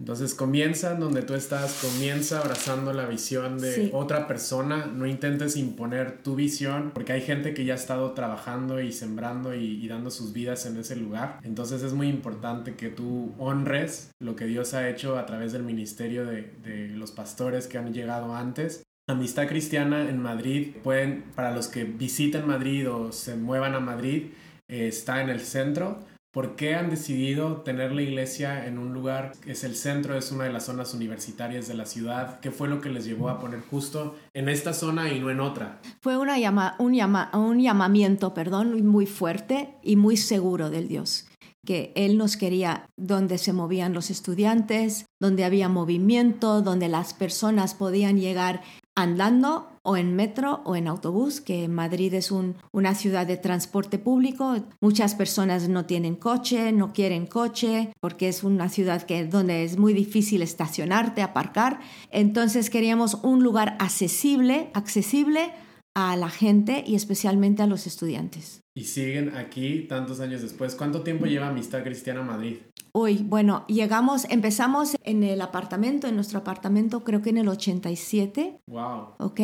Entonces 0.00 0.34
comienza 0.34 0.96
donde 0.96 1.22
tú 1.22 1.34
estás, 1.34 1.80
comienza 1.80 2.40
abrazando 2.40 2.92
la 2.92 3.06
visión 3.06 3.60
de 3.60 3.90
otra 3.92 4.26
persona, 4.26 4.86
no 4.86 5.06
intentes 5.06 5.56
imponer 5.56 6.20
tu 6.24 6.34
visión, 6.34 6.90
porque 6.92 7.12
hay 7.12 7.20
gente 7.20 7.54
que 7.54 7.64
ya 7.64 7.74
ha 7.74 7.76
estado 7.76 8.10
trabajando 8.10 8.80
y 8.80 8.90
sembrando 8.90 9.54
y, 9.54 9.86
dando 9.86 10.10
sus 10.10 10.32
vidas 10.32 10.66
en 10.66 10.78
ese 10.78 10.96
lugar. 10.96 11.38
Entonces 11.44 11.84
es 11.84 11.92
muy 11.92 12.08
importante 12.08 12.74
que 12.74 12.88
tú 12.88 13.30
honres 13.38 14.10
lo 14.18 14.34
que 14.34 14.46
Dios 14.46 14.74
ha 14.74 14.88
hecho 14.88 15.16
a 15.16 15.26
través 15.26 15.52
del 15.52 15.62
ministerio 15.62 16.26
de, 16.26 16.52
de 16.64 16.88
los 16.88 17.12
pastores 17.12 17.68
que 17.68 17.78
han 17.78 17.94
llegado 17.94 18.34
antes 18.34 18.82
Amistad 19.12 19.46
Cristiana 19.46 20.08
en 20.08 20.20
Madrid, 20.20 20.74
pueden, 20.82 21.24
para 21.34 21.52
los 21.52 21.68
que 21.68 21.84
visiten 21.84 22.46
Madrid 22.46 22.90
o 22.90 23.12
se 23.12 23.36
muevan 23.36 23.74
a 23.74 23.80
Madrid, 23.80 24.32
eh, 24.68 24.88
está 24.88 25.20
en 25.20 25.28
el 25.28 25.40
centro. 25.40 26.00
¿Por 26.32 26.56
qué 26.56 26.74
han 26.74 26.88
decidido 26.88 27.58
tener 27.58 27.92
la 27.92 28.00
iglesia 28.00 28.66
en 28.66 28.78
un 28.78 28.94
lugar 28.94 29.32
que 29.44 29.52
es 29.52 29.64
el 29.64 29.76
centro, 29.76 30.16
es 30.16 30.32
una 30.32 30.44
de 30.44 30.52
las 30.52 30.64
zonas 30.64 30.94
universitarias 30.94 31.68
de 31.68 31.74
la 31.74 31.84
ciudad? 31.84 32.40
¿Qué 32.40 32.50
fue 32.50 32.68
lo 32.68 32.80
que 32.80 32.88
les 32.88 33.04
llevó 33.04 33.28
a 33.28 33.38
poner 33.38 33.60
justo 33.60 34.16
en 34.32 34.48
esta 34.48 34.72
zona 34.72 35.12
y 35.12 35.20
no 35.20 35.30
en 35.30 35.40
otra? 35.40 35.80
Fue 36.00 36.16
una 36.16 36.38
llama, 36.38 36.74
un, 36.78 36.98
un 37.34 37.60
llamamiento, 37.60 38.32
perdón, 38.32 38.86
muy 38.86 39.04
fuerte 39.04 39.74
y 39.82 39.96
muy 39.96 40.16
seguro 40.16 40.70
del 40.70 40.88
Dios 40.88 41.26
que 41.64 41.92
Él 41.94 42.18
nos 42.18 42.36
quería 42.36 42.90
donde 42.96 43.38
se 43.38 43.52
movían 43.52 43.92
los 43.92 44.10
estudiantes, 44.10 45.06
donde 45.20 45.44
había 45.44 45.68
movimiento, 45.68 46.60
donde 46.60 46.88
las 46.88 47.14
personas 47.14 47.74
podían 47.74 48.18
llegar 48.18 48.62
andando 48.94 49.68
o 49.82 49.96
en 49.96 50.14
metro 50.14 50.60
o 50.64 50.76
en 50.76 50.86
autobús, 50.86 51.40
que 51.40 51.66
Madrid 51.68 52.14
es 52.14 52.30
una 52.30 52.94
ciudad 52.94 53.26
de 53.26 53.36
transporte 53.36 53.98
público. 53.98 54.56
Muchas 54.80 55.14
personas 55.14 55.68
no 55.68 55.86
tienen 55.86 56.14
coche, 56.14 56.72
no 56.72 56.92
quieren 56.92 57.26
coche, 57.26 57.92
porque 58.00 58.28
es 58.28 58.44
una 58.44 58.68
ciudad 58.68 59.02
que, 59.02 59.24
donde 59.26 59.64
es 59.64 59.78
muy 59.78 59.92
difícil 59.92 60.42
estacionarte, 60.42 61.22
aparcar. 61.22 61.80
Entonces 62.10 62.70
queríamos 62.70 63.14
un 63.22 63.42
lugar 63.42 63.76
accesible, 63.80 64.70
accesible 64.74 65.52
a 65.94 66.16
la 66.16 66.30
gente 66.30 66.84
y 66.86 66.94
especialmente 66.94 67.62
a 67.62 67.66
los 67.66 67.86
estudiantes. 67.86 68.61
Y 68.74 68.84
siguen 68.84 69.36
aquí 69.36 69.86
tantos 69.88 70.20
años 70.20 70.40
después. 70.42 70.74
¿Cuánto 70.74 71.02
tiempo 71.02 71.26
lleva 71.26 71.48
Amistad 71.48 71.82
Cristiana 71.82 72.22
Madrid? 72.22 72.56
Uy, 72.94 73.24
bueno, 73.24 73.64
llegamos, 73.68 74.26
empezamos 74.28 74.96
en 75.02 75.22
el 75.24 75.40
apartamento, 75.40 76.08
en 76.08 76.14
nuestro 76.14 76.40
apartamento, 76.40 77.04
creo 77.04 77.22
que 77.22 77.30
en 77.30 77.38
el 77.38 77.48
87. 77.48 78.60
Wow. 78.66 79.14
Ok, 79.18 79.40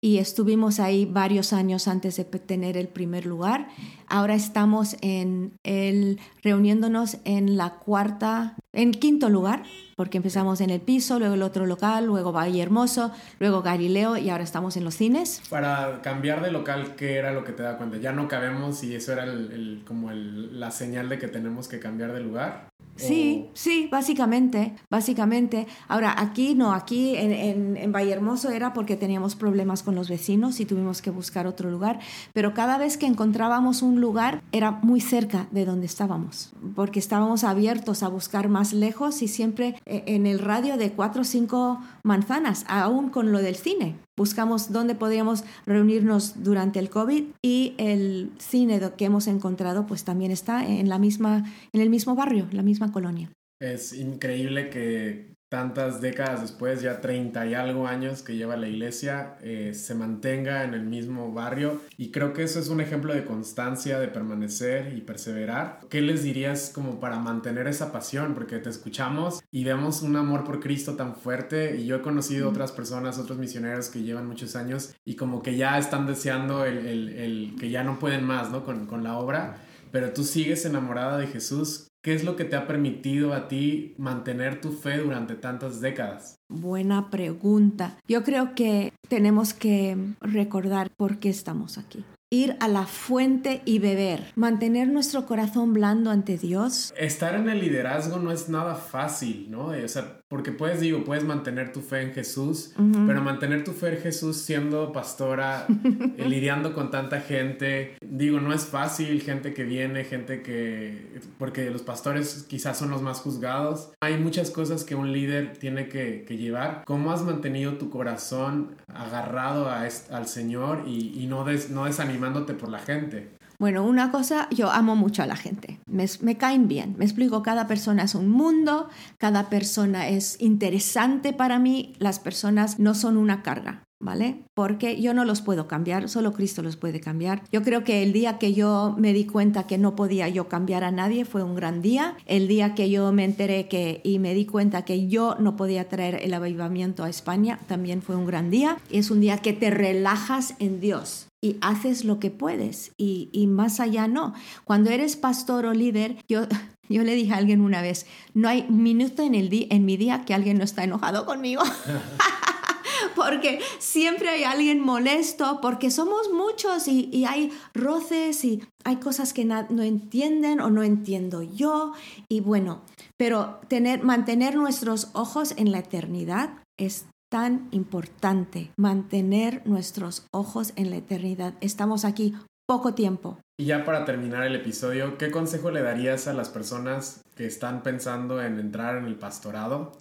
y 0.00 0.18
estuvimos 0.18 0.80
ahí 0.80 1.06
varios 1.06 1.52
años 1.52 1.86
antes 1.86 2.16
de 2.16 2.24
tener 2.24 2.76
el 2.76 2.88
primer 2.88 3.24
lugar. 3.24 3.68
Ahora 4.08 4.34
estamos 4.34 4.96
en 5.00 5.52
el, 5.62 6.18
reuniéndonos 6.42 7.18
en 7.24 7.56
la 7.56 7.74
cuarta, 7.74 8.56
en 8.72 8.90
quinto 8.92 9.28
lugar, 9.28 9.62
porque 9.96 10.16
empezamos 10.16 10.60
en 10.60 10.70
el 10.70 10.80
piso, 10.80 11.18
luego 11.18 11.34
el 11.34 11.42
otro 11.42 11.66
local, 11.66 12.06
luego 12.06 12.32
Valle 12.32 12.60
Hermoso, 12.60 13.12
luego 13.38 13.62
Galileo 13.62 14.16
y 14.16 14.30
ahora 14.30 14.44
estamos 14.44 14.76
en 14.76 14.84
los 14.84 14.94
cines. 14.94 15.42
Para 15.50 16.00
cambiar 16.02 16.42
de 16.42 16.50
local, 16.50 16.94
¿qué 16.96 17.16
era 17.16 17.32
lo 17.32 17.44
que 17.44 17.52
te 17.52 17.62
da 17.62 17.76
cuenta? 17.76 17.96
Ya 17.98 18.12
no 18.12 18.28
cabemos 18.28 18.67
y 18.82 18.94
eso 18.94 19.12
era 19.12 19.24
el, 19.24 19.82
como 19.86 20.10
la 20.12 20.70
señal 20.70 21.08
de 21.08 21.18
que 21.18 21.28
tenemos 21.28 21.68
que 21.68 21.78
cambiar 21.78 22.12
de 22.12 22.20
lugar. 22.20 22.68
Sí, 22.96 23.48
sí, 23.54 23.88
básicamente, 23.90 24.74
básicamente. 24.90 25.68
Ahora, 25.86 26.14
aquí 26.18 26.56
no, 26.56 26.72
aquí 26.72 27.14
en, 27.16 27.32
en, 27.32 27.76
en 27.76 27.92
Vallehermoso 27.92 28.50
era 28.50 28.72
porque 28.72 28.96
teníamos 28.96 29.36
problemas 29.36 29.84
con 29.84 29.94
los 29.94 30.08
vecinos 30.08 30.58
y 30.58 30.64
tuvimos 30.64 31.00
que 31.00 31.10
buscar 31.10 31.46
otro 31.46 31.70
lugar, 31.70 32.00
pero 32.32 32.54
cada 32.54 32.76
vez 32.76 32.96
que 32.96 33.06
encontrábamos 33.06 33.82
un 33.82 34.00
lugar 34.00 34.42
era 34.50 34.72
muy 34.72 35.00
cerca 35.00 35.46
de 35.52 35.64
donde 35.64 35.86
estábamos, 35.86 36.52
porque 36.74 36.98
estábamos 36.98 37.44
abiertos 37.44 38.02
a 38.02 38.08
buscar 38.08 38.48
más 38.48 38.72
lejos 38.72 39.22
y 39.22 39.28
siempre 39.28 39.76
eh, 39.86 40.02
en 40.06 40.26
el 40.26 40.40
radio 40.40 40.76
de 40.76 40.90
cuatro 40.90 41.22
o 41.22 41.24
cinco 41.24 41.80
manzanas, 42.02 42.64
aún 42.68 43.10
con 43.10 43.30
lo 43.30 43.38
del 43.38 43.54
cine. 43.54 43.96
Buscamos 44.18 44.72
dónde 44.72 44.96
podíamos 44.96 45.44
reunirnos 45.64 46.42
durante 46.42 46.80
el 46.80 46.90
COVID 46.90 47.22
y 47.40 47.74
el 47.78 48.32
cine 48.38 48.80
que 48.96 49.04
hemos 49.04 49.28
encontrado 49.28 49.86
pues 49.86 50.02
también 50.02 50.32
está 50.32 50.66
en, 50.66 50.88
la 50.88 50.98
misma, 50.98 51.44
en 51.72 51.80
el 51.80 51.88
mismo 51.88 52.16
barrio, 52.16 52.48
la 52.50 52.62
misma 52.62 52.90
colonia. 52.90 53.30
Es 53.60 53.92
increíble 53.92 54.70
que 54.70 55.37
tantas 55.48 56.00
décadas 56.00 56.42
después, 56.42 56.82
ya 56.82 57.00
30 57.00 57.46
y 57.46 57.54
algo 57.54 57.86
años 57.86 58.22
que 58.22 58.36
lleva 58.36 58.56
la 58.56 58.68
iglesia, 58.68 59.36
eh, 59.40 59.72
se 59.74 59.94
mantenga 59.94 60.64
en 60.64 60.74
el 60.74 60.82
mismo 60.82 61.32
barrio. 61.32 61.80
Y 61.96 62.10
creo 62.10 62.32
que 62.32 62.42
eso 62.42 62.58
es 62.60 62.68
un 62.68 62.80
ejemplo 62.80 63.14
de 63.14 63.24
constancia, 63.24 63.98
de 63.98 64.08
permanecer 64.08 64.92
y 64.94 65.00
perseverar. 65.00 65.80
¿Qué 65.88 66.02
les 66.02 66.22
dirías 66.22 66.70
como 66.74 67.00
para 67.00 67.18
mantener 67.18 67.66
esa 67.66 67.92
pasión? 67.92 68.34
Porque 68.34 68.58
te 68.58 68.68
escuchamos 68.68 69.42
y 69.50 69.64
vemos 69.64 70.02
un 70.02 70.16
amor 70.16 70.44
por 70.44 70.60
Cristo 70.60 70.94
tan 70.94 71.16
fuerte. 71.16 71.76
Y 71.78 71.86
yo 71.86 71.96
he 71.96 72.02
conocido 72.02 72.50
otras 72.50 72.72
personas, 72.72 73.18
otros 73.18 73.38
misioneros 73.38 73.88
que 73.88 74.02
llevan 74.02 74.26
muchos 74.26 74.54
años 74.54 74.94
y 75.04 75.16
como 75.16 75.42
que 75.42 75.56
ya 75.56 75.78
están 75.78 76.06
deseando 76.06 76.64
el, 76.64 76.78
el, 76.86 77.08
el 77.08 77.56
que 77.58 77.70
ya 77.70 77.84
no 77.84 77.98
pueden 77.98 78.24
más, 78.24 78.50
¿no? 78.50 78.64
Con, 78.64 78.86
con 78.86 79.02
la 79.02 79.16
obra. 79.16 79.56
Pero 79.90 80.12
tú 80.12 80.24
sigues 80.24 80.64
enamorada 80.64 81.16
de 81.16 81.26
Jesús. 81.26 81.87
¿Qué 82.00 82.14
es 82.14 82.22
lo 82.22 82.36
que 82.36 82.44
te 82.44 82.54
ha 82.54 82.66
permitido 82.66 83.34
a 83.34 83.48
ti 83.48 83.94
mantener 83.98 84.60
tu 84.60 84.70
fe 84.70 84.98
durante 84.98 85.34
tantas 85.34 85.80
décadas? 85.80 86.38
Buena 86.48 87.10
pregunta. 87.10 87.98
Yo 88.06 88.22
creo 88.22 88.54
que 88.54 88.92
tenemos 89.08 89.52
que 89.52 89.96
recordar 90.20 90.90
por 90.90 91.18
qué 91.18 91.28
estamos 91.28 91.76
aquí 91.76 92.04
ir 92.30 92.56
a 92.60 92.68
la 92.68 92.84
fuente 92.84 93.62
y 93.64 93.78
beber, 93.78 94.32
mantener 94.34 94.88
nuestro 94.88 95.24
corazón 95.24 95.72
blando 95.72 96.10
ante 96.10 96.36
Dios. 96.36 96.92
Estar 96.96 97.34
en 97.34 97.48
el 97.48 97.60
liderazgo 97.60 98.18
no 98.18 98.30
es 98.32 98.50
nada 98.50 98.74
fácil, 98.74 99.50
¿no? 99.50 99.68
O 99.68 99.88
sea, 99.88 100.17
porque 100.28 100.52
puedes, 100.52 100.80
digo, 100.80 101.04
puedes 101.04 101.24
mantener 101.24 101.72
tu 101.72 101.80
fe 101.80 102.02
en 102.02 102.12
Jesús, 102.12 102.72
pero 103.06 103.22
mantener 103.22 103.64
tu 103.64 103.72
fe 103.72 103.94
en 103.94 104.02
Jesús 104.02 104.36
siendo 104.36 104.92
pastora, 104.92 105.66
eh, 106.18 106.28
lidiando 106.28 106.74
con 106.74 106.90
tanta 106.90 107.20
gente, 107.20 107.96
digo, 108.02 108.38
no 108.38 108.52
es 108.52 108.66
fácil, 108.66 109.22
gente 109.22 109.54
que 109.54 109.64
viene, 109.64 110.04
gente 110.04 110.42
que, 110.42 111.18
porque 111.38 111.70
los 111.70 111.82
pastores 111.82 112.44
quizás 112.46 112.76
son 112.76 112.90
los 112.90 113.00
más 113.00 113.20
juzgados. 113.20 113.90
Hay 114.00 114.18
muchas 114.18 114.50
cosas 114.50 114.84
que 114.84 114.94
un 114.94 115.12
líder 115.12 115.56
tiene 115.56 115.88
que, 115.88 116.26
llevar. 116.38 116.82
¿Cómo 116.84 117.10
has 117.10 117.22
mantenido 117.22 117.78
tu 117.78 117.90
corazón 117.90 118.76
agarrado 118.86 119.70
al 119.70 120.28
Señor 120.28 120.84
y, 120.86 121.26
no, 121.26 121.44
des, 121.44 121.70
no 121.70 121.86
desanimándote 121.86 122.54
por 122.54 122.68
la 122.68 122.78
gente? 122.78 123.37
Bueno, 123.60 123.84
una 123.84 124.12
cosa, 124.12 124.48
yo 124.50 124.70
amo 124.70 124.94
mucho 124.94 125.24
a 125.24 125.26
la 125.26 125.34
gente, 125.34 125.80
me, 125.88 126.36
caen 126.36 126.68
bien, 126.68 126.94
me 126.96 127.04
explico, 127.04 127.42
cada 127.42 127.66
persona 127.66 128.04
es 128.04 128.14
un 128.14 128.28
mundo, 128.28 128.88
cada 129.18 129.48
persona 129.50 130.08
es 130.08 130.40
interesante 130.40 131.32
para 131.32 131.58
mí, 131.58 131.92
las 131.98 132.20
personas 132.20 132.78
no 132.78 132.94
son 132.94 133.16
una 133.16 133.42
carga. 133.42 133.84
¿Vale? 134.00 134.44
Porque 134.54 135.02
yo 135.02 135.12
no 135.12 135.24
los 135.24 135.42
puedo 135.42 135.66
cambiar, 135.66 136.08
solo 136.08 136.32
Cristo 136.32 136.62
los 136.62 136.76
puede 136.76 137.00
cambiar. 137.00 137.42
Yo 137.50 137.64
creo 137.64 137.82
que 137.82 138.04
el 138.04 138.12
día 138.12 138.38
que 138.38 138.54
yo 138.54 138.94
me 138.96 139.12
di 139.12 139.26
cuenta 139.26 139.66
que 139.66 139.76
no 139.76 139.96
podía 139.96 140.28
yo 140.28 140.48
cambiar 140.48 140.84
a 140.84 140.92
nadie 140.92 141.24
fue 141.24 141.42
un 141.42 141.56
gran 141.56 141.82
día. 141.82 142.16
El 142.24 142.46
día 142.46 142.76
que 142.76 142.90
yo 142.90 143.10
me 143.10 143.24
enteré 143.24 143.66
que 143.66 144.00
y 144.04 144.20
me 144.20 144.34
di 144.34 144.46
cuenta 144.46 144.84
que 144.84 145.08
yo 145.08 145.34
no 145.40 145.56
podía 145.56 145.88
traer 145.88 146.20
el 146.22 146.32
avivamiento 146.32 147.02
a 147.02 147.08
España 147.08 147.58
también 147.66 148.00
fue 148.00 148.14
un 148.14 148.26
gran 148.26 148.50
día. 148.50 148.76
Es 148.88 149.10
un 149.10 149.18
día 149.18 149.38
que 149.38 149.52
te 149.52 149.68
relajas 149.68 150.54
en 150.60 150.78
Dios 150.78 151.27
y 151.40 151.56
haces 151.60 152.04
lo 152.04 152.18
que 152.18 152.30
puedes 152.30 152.92
y, 152.96 153.28
y, 153.32 153.46
más 153.46 153.80
allá 153.80 154.08
no. 154.08 154.34
Cuando 154.64 154.90
eres 154.90 155.16
pastor 155.16 155.66
o 155.66 155.72
líder, 155.72 156.16
yo, 156.28 156.42
yo 156.88 157.02
le 157.04 157.14
dije 157.14 157.32
a 157.32 157.36
alguien 157.36 157.60
una 157.60 157.82
vez, 157.82 158.06
no 158.34 158.48
hay 158.48 158.66
minuto 158.68 159.22
en, 159.22 159.34
el 159.34 159.48
en 159.70 159.84
mi 159.84 159.96
día 159.96 160.24
que 160.24 160.34
alguien 160.34 160.58
no 160.58 160.64
está 160.64 160.84
enojado 160.84 161.26
conmigo. 161.26 161.62
porque 163.14 163.60
siempre 163.78 164.28
hay 164.28 164.44
alguien 164.44 164.80
molesto, 164.80 165.60
porque 165.60 165.90
somos 165.90 166.30
muchos 166.32 166.88
y, 166.88 167.08
y 167.12 167.24
hay 167.24 167.52
roces 167.74 168.44
y 168.44 168.62
hay 168.84 168.96
cosas 168.96 169.32
que 169.32 169.44
no 169.44 169.82
entienden 169.82 170.60
o 170.60 170.70
no 170.70 170.82
entiendo 170.82 171.42
yo. 171.42 171.92
Y 172.28 172.40
bueno, 172.40 172.82
pero 173.16 173.60
tener, 173.68 174.02
mantener 174.02 174.54
nuestros 174.54 175.08
ojos 175.12 175.54
en 175.56 175.72
la 175.72 175.80
eternidad 175.80 176.50
es 176.76 177.06
tan 177.28 177.68
importante 177.72 178.72
mantener 178.76 179.62
nuestros 179.66 180.26
ojos 180.32 180.72
en 180.76 180.90
la 180.90 180.96
eternidad. 180.96 181.54
Estamos 181.60 182.04
aquí 182.04 182.34
poco 182.66 182.94
tiempo. 182.94 183.38
Y 183.58 183.66
ya 183.66 183.84
para 183.84 184.04
terminar 184.04 184.44
el 184.44 184.54
episodio, 184.54 185.16
¿qué 185.18 185.30
consejo 185.30 185.70
le 185.70 185.82
darías 185.82 186.28
a 186.28 186.34
las 186.34 186.48
personas 186.48 187.22
que 187.34 187.46
están 187.46 187.82
pensando 187.82 188.42
en 188.42 188.58
entrar 188.58 188.98
en 188.98 189.06
el 189.06 189.16
pastorado 189.16 189.92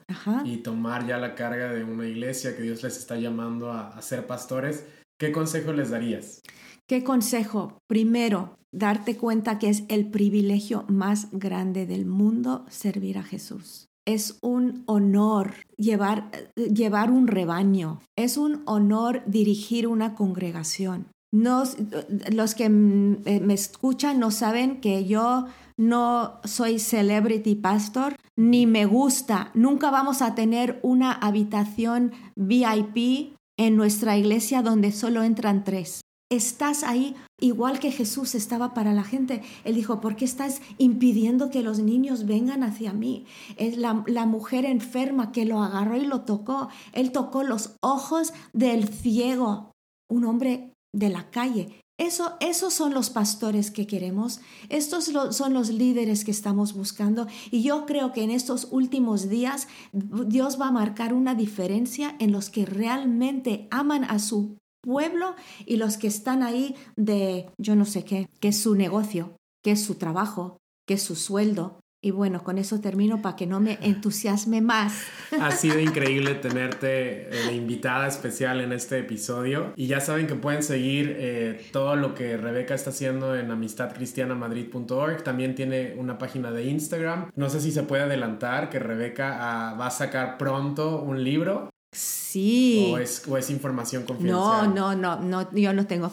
y 0.43 0.57
tomar 0.57 1.07
ya 1.07 1.17
la 1.17 1.33
carga 1.33 1.71
de 1.71 1.83
una 1.83 2.05
iglesia 2.05 2.55
que 2.55 2.63
Dios 2.63 2.83
les 2.83 2.97
está 2.97 3.15
llamando 3.15 3.71
a, 3.71 3.89
a 3.89 4.01
ser 4.01 4.27
pastores? 4.27 4.85
¿Qué 5.17 5.31
consejo 5.31 5.73
les 5.73 5.89
darías? 5.89 6.41
¿Qué 6.87 7.03
consejo? 7.03 7.79
Primero, 7.87 8.57
darte 8.71 9.17
cuenta 9.17 9.59
que 9.59 9.69
es 9.69 9.83
el 9.87 10.09
privilegio 10.11 10.85
más 10.87 11.29
grande 11.31 11.85
del 11.85 12.05
mundo 12.05 12.65
servir 12.69 13.17
a 13.17 13.23
Jesús 13.23 13.86
es 14.07 14.39
un 14.41 14.83
honor 14.87 15.53
llevar, 15.77 16.31
llevar 16.55 17.11
un 17.11 17.27
rebaño, 17.27 17.99
es 18.15 18.37
un 18.37 18.63
honor 18.65 19.21
dirigir 19.27 19.85
una 19.85 20.15
congregación. 20.15 21.07
los 21.31 22.55
que 22.55 22.69
me 22.69 23.53
escuchan 23.53 24.19
no 24.19 24.31
saben 24.31 24.79
que 24.79 25.05
yo 25.05 25.45
no 25.75 26.39
soy 26.45 26.79
celebrity 26.79 27.53
pastor, 27.55 28.15
ni 28.35 28.65
me 28.65 28.85
gusta. 28.85 29.51
Nunca 29.53 29.91
vamos 29.91 30.21
a 30.21 30.33
tener 30.33 30.79
una 30.81 31.11
habitación 31.11 32.13
VIP 32.35 33.35
en 33.57 33.75
nuestra 33.75 34.17
iglesia 34.17 34.61
donde 34.61 34.91
solo 34.91 35.21
entran 35.21 35.63
tres 35.63 36.01
estás 36.29 36.83
ahí 36.83 37.15
igual 37.39 37.79
que 37.79 37.91
Jesús 37.91 38.35
estaba 38.35 38.73
para 38.73 38.93
la 38.93 39.03
gente. 39.03 39.41
Él 39.63 39.75
dijo, 39.75 40.01
¿por 40.01 40.15
qué 40.15 40.25
estás 40.25 40.61
impidiendo 40.77 41.49
que 41.49 41.61
los 41.61 41.79
niños 41.79 42.25
vengan 42.25 42.63
hacia 42.63 42.93
mí? 42.93 43.25
Es 43.57 43.77
la, 43.77 43.93
mujer 44.25 44.65
enferma 44.65 45.31
que 45.31 45.45
lo 45.45 45.61
agarró 45.61 45.95
y 45.97 46.05
lo 46.05 46.21
tocó. 46.21 46.69
Él 46.93 47.11
tocó 47.11 47.43
los 47.43 47.75
ojos 47.81 48.33
del 48.53 48.87
ciego, 48.87 49.71
un 50.09 50.25
hombre 50.25 50.73
de 50.93 51.09
la 51.09 51.29
calle. 51.29 51.81
Eso, 51.99 52.37
esos 52.41 52.73
son 52.73 52.93
los 52.93 53.09
pastores 53.09 53.71
que 53.71 53.87
queremos, 53.87 54.39
estos 54.69 55.11
son 55.31 55.53
los 55.55 55.69
líderes 55.69 56.23
que 56.23 56.29
estamos 56.29 56.73
buscando 56.73 57.25
y 57.49 57.63
yo 57.63 57.87
creo 57.87 58.13
que 58.13 58.21
en 58.21 58.29
estos 58.29 58.67
últimos 58.69 59.29
días 59.29 59.67
Dios 59.93 60.61
va 60.61 60.67
a 60.67 60.71
marcar 60.71 61.15
una 61.15 61.33
diferencia 61.33 62.15
en 62.19 62.31
los 62.31 62.51
que 62.51 62.67
realmente 62.67 63.67
aman 63.71 64.03
a 64.03 64.19
su 64.19 64.57
pueblo 64.87 65.35
y 65.65 65.75
los 65.75 65.97
que 65.97 66.07
están 66.07 66.41
ahí 66.43 66.75
de 66.95 67.47
yo 67.57 67.75
no 67.75 67.83
sé 67.83 68.05
qué, 68.05 68.29
que 68.39 68.47
es 68.47 68.61
su 68.61 68.73
negocio, 68.73 69.35
que 69.61 69.71
es 69.71 69.83
su 69.83 69.95
trabajo, 69.95 70.57
que 70.87 70.93
es 70.93 71.03
su 71.03 71.17
sueldo. 71.17 71.81
Y 72.01 72.11
bueno, 72.11 72.43
con 72.43 72.57
eso 72.59 72.79
termino 72.79 73.21
para 73.21 73.35
que 73.35 73.47
no 73.47 73.59
me 73.59 73.79
entusiasme 73.81 74.61
más. 74.61 75.03
Ha 75.41 75.51
sido 75.51 75.79
increíble 75.89 76.35
tenerte 76.35 76.87
de 76.87 77.53
invitada 77.53 78.07
especial 78.07 78.61
en 78.61 78.71
este 78.71 78.99
episodio. 78.99 79.73
Y 79.75 79.87
ya 79.87 79.99
saben 79.99 80.25
que 80.25 80.35
pueden 80.35 80.63
seguir 80.63 81.15
eh, 81.17 81.67
todo 81.73 81.97
lo 81.97 82.13
que 82.15 82.37
Rebeca 82.37 82.73
está 82.73 82.91
haciendo 82.91 83.35
en 83.35 83.51
amistadcristianamadrid.org. 83.51 85.21
También 85.23 85.53
tiene 85.53 85.95
una 85.97 86.17
página 86.17 86.51
de 86.51 86.63
Instagram. 86.63 87.31
No 87.35 87.49
sé 87.49 87.59
si 87.59 87.73
se 87.73 87.83
puede 87.83 88.03
adelantar 88.03 88.69
que 88.69 88.79
Rebeca 88.79 89.37
ah, 89.41 89.73
va 89.73 89.87
a 89.87 89.91
sacar 89.91 90.37
pronto 90.37 91.01
un 91.01 91.23
libro 91.25 91.67
Sí. 91.91 92.91
¿O 92.93 92.97
es, 92.97 93.23
o 93.27 93.37
es, 93.37 93.49
información 93.49 94.03
confidencial? 94.03 94.75
No, 94.75 94.93
no, 94.93 94.95
no, 94.95 95.21
no 95.21 95.51
yo 95.53 95.71
no 95.71 95.87
tengo 95.87 96.11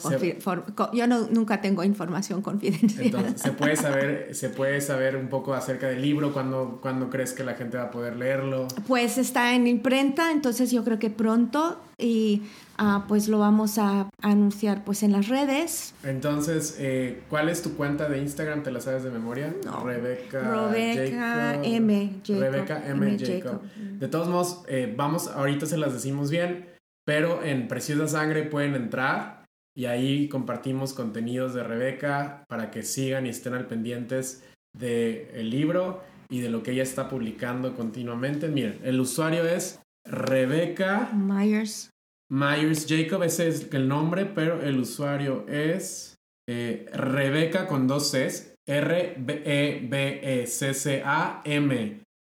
yo 0.92 1.06
no, 1.06 1.26
nunca 1.30 1.60
tengo 1.60 1.82
información 1.82 2.42
confidencial. 2.42 3.06
Entonces, 3.06 3.40
¿se 3.40 3.50
puede 3.50 3.76
saber, 3.76 4.28
se 4.34 4.48
puede 4.50 4.80
saber 4.80 5.16
un 5.16 5.28
poco 5.28 5.52
acerca 5.52 5.88
del 5.88 6.00
libro? 6.00 6.32
¿Cuándo, 6.32 6.78
¿Cuándo 6.80 7.10
crees 7.10 7.32
que 7.32 7.42
la 7.42 7.54
gente 7.54 7.76
va 7.76 7.84
a 7.84 7.90
poder 7.90 8.16
leerlo? 8.16 8.68
Pues 8.86 9.18
está 9.18 9.54
en 9.54 9.66
imprenta, 9.66 10.30
entonces 10.30 10.70
yo 10.70 10.84
creo 10.84 10.98
que 10.98 11.10
pronto 11.10 11.80
y 11.98 12.42
ah, 12.78 13.04
pues 13.08 13.28
lo 13.28 13.38
vamos 13.38 13.78
a 13.78 14.08
anunciar 14.22 14.84
pues 14.84 15.02
en 15.02 15.12
las 15.12 15.28
redes. 15.28 15.94
Entonces, 16.02 16.76
eh, 16.78 17.22
¿cuál 17.28 17.48
es 17.48 17.62
tu 17.62 17.76
cuenta 17.76 18.08
de 18.08 18.18
Instagram? 18.18 18.62
¿Te 18.62 18.70
la 18.70 18.80
sabes 18.80 19.02
de 19.02 19.10
memoria? 19.10 19.54
No. 19.64 19.84
Rebeca, 19.84 21.60
M. 21.62 22.20
Jacob. 22.24 22.40
Rebeca 22.40 22.88
M. 22.88 23.18
Jacob. 23.18 23.62
De 23.76 24.08
todos 24.08 24.28
modos, 24.28 24.62
eh, 24.68 24.92
vamos, 24.96 25.28
ahorita 25.28 25.66
se 25.66 25.76
las 25.76 25.92
decimos 25.92 26.30
bien, 26.30 26.68
pero 27.04 27.42
en 27.42 27.68
Preciosa 27.68 28.08
Sangre 28.08 28.44
pueden 28.44 28.74
entrar 28.74 29.44
y 29.76 29.86
ahí 29.86 30.28
compartimos 30.28 30.94
contenidos 30.94 31.54
de 31.54 31.64
Rebeca 31.64 32.44
para 32.48 32.70
que 32.70 32.82
sigan 32.82 33.26
y 33.26 33.30
estén 33.30 33.54
al 33.54 33.66
pendientes 33.66 34.44
del 34.78 35.50
libro 35.50 36.02
y 36.28 36.40
de 36.40 36.50
lo 36.50 36.62
que 36.62 36.72
ella 36.72 36.82
está 36.82 37.08
publicando 37.08 37.74
continuamente. 37.74 38.48
Miren, 38.48 38.80
el 38.82 39.00
usuario 39.00 39.46
es 39.46 39.80
Rebecca 40.04 41.10
Myers. 41.14 41.90
Myers 42.30 42.86
Jacob, 42.88 43.22
ese 43.22 43.48
es 43.48 43.72
el 43.72 43.88
nombre, 43.88 44.26
pero 44.26 44.62
el 44.62 44.80
usuario 44.80 45.46
es 45.48 46.16
eh, 46.48 46.86
Rebeca 46.92 47.66
con 47.66 47.86
dos 47.86 48.12
Cs. 48.12 48.54
R-E-B-E-C-C-A-M. 48.66 50.40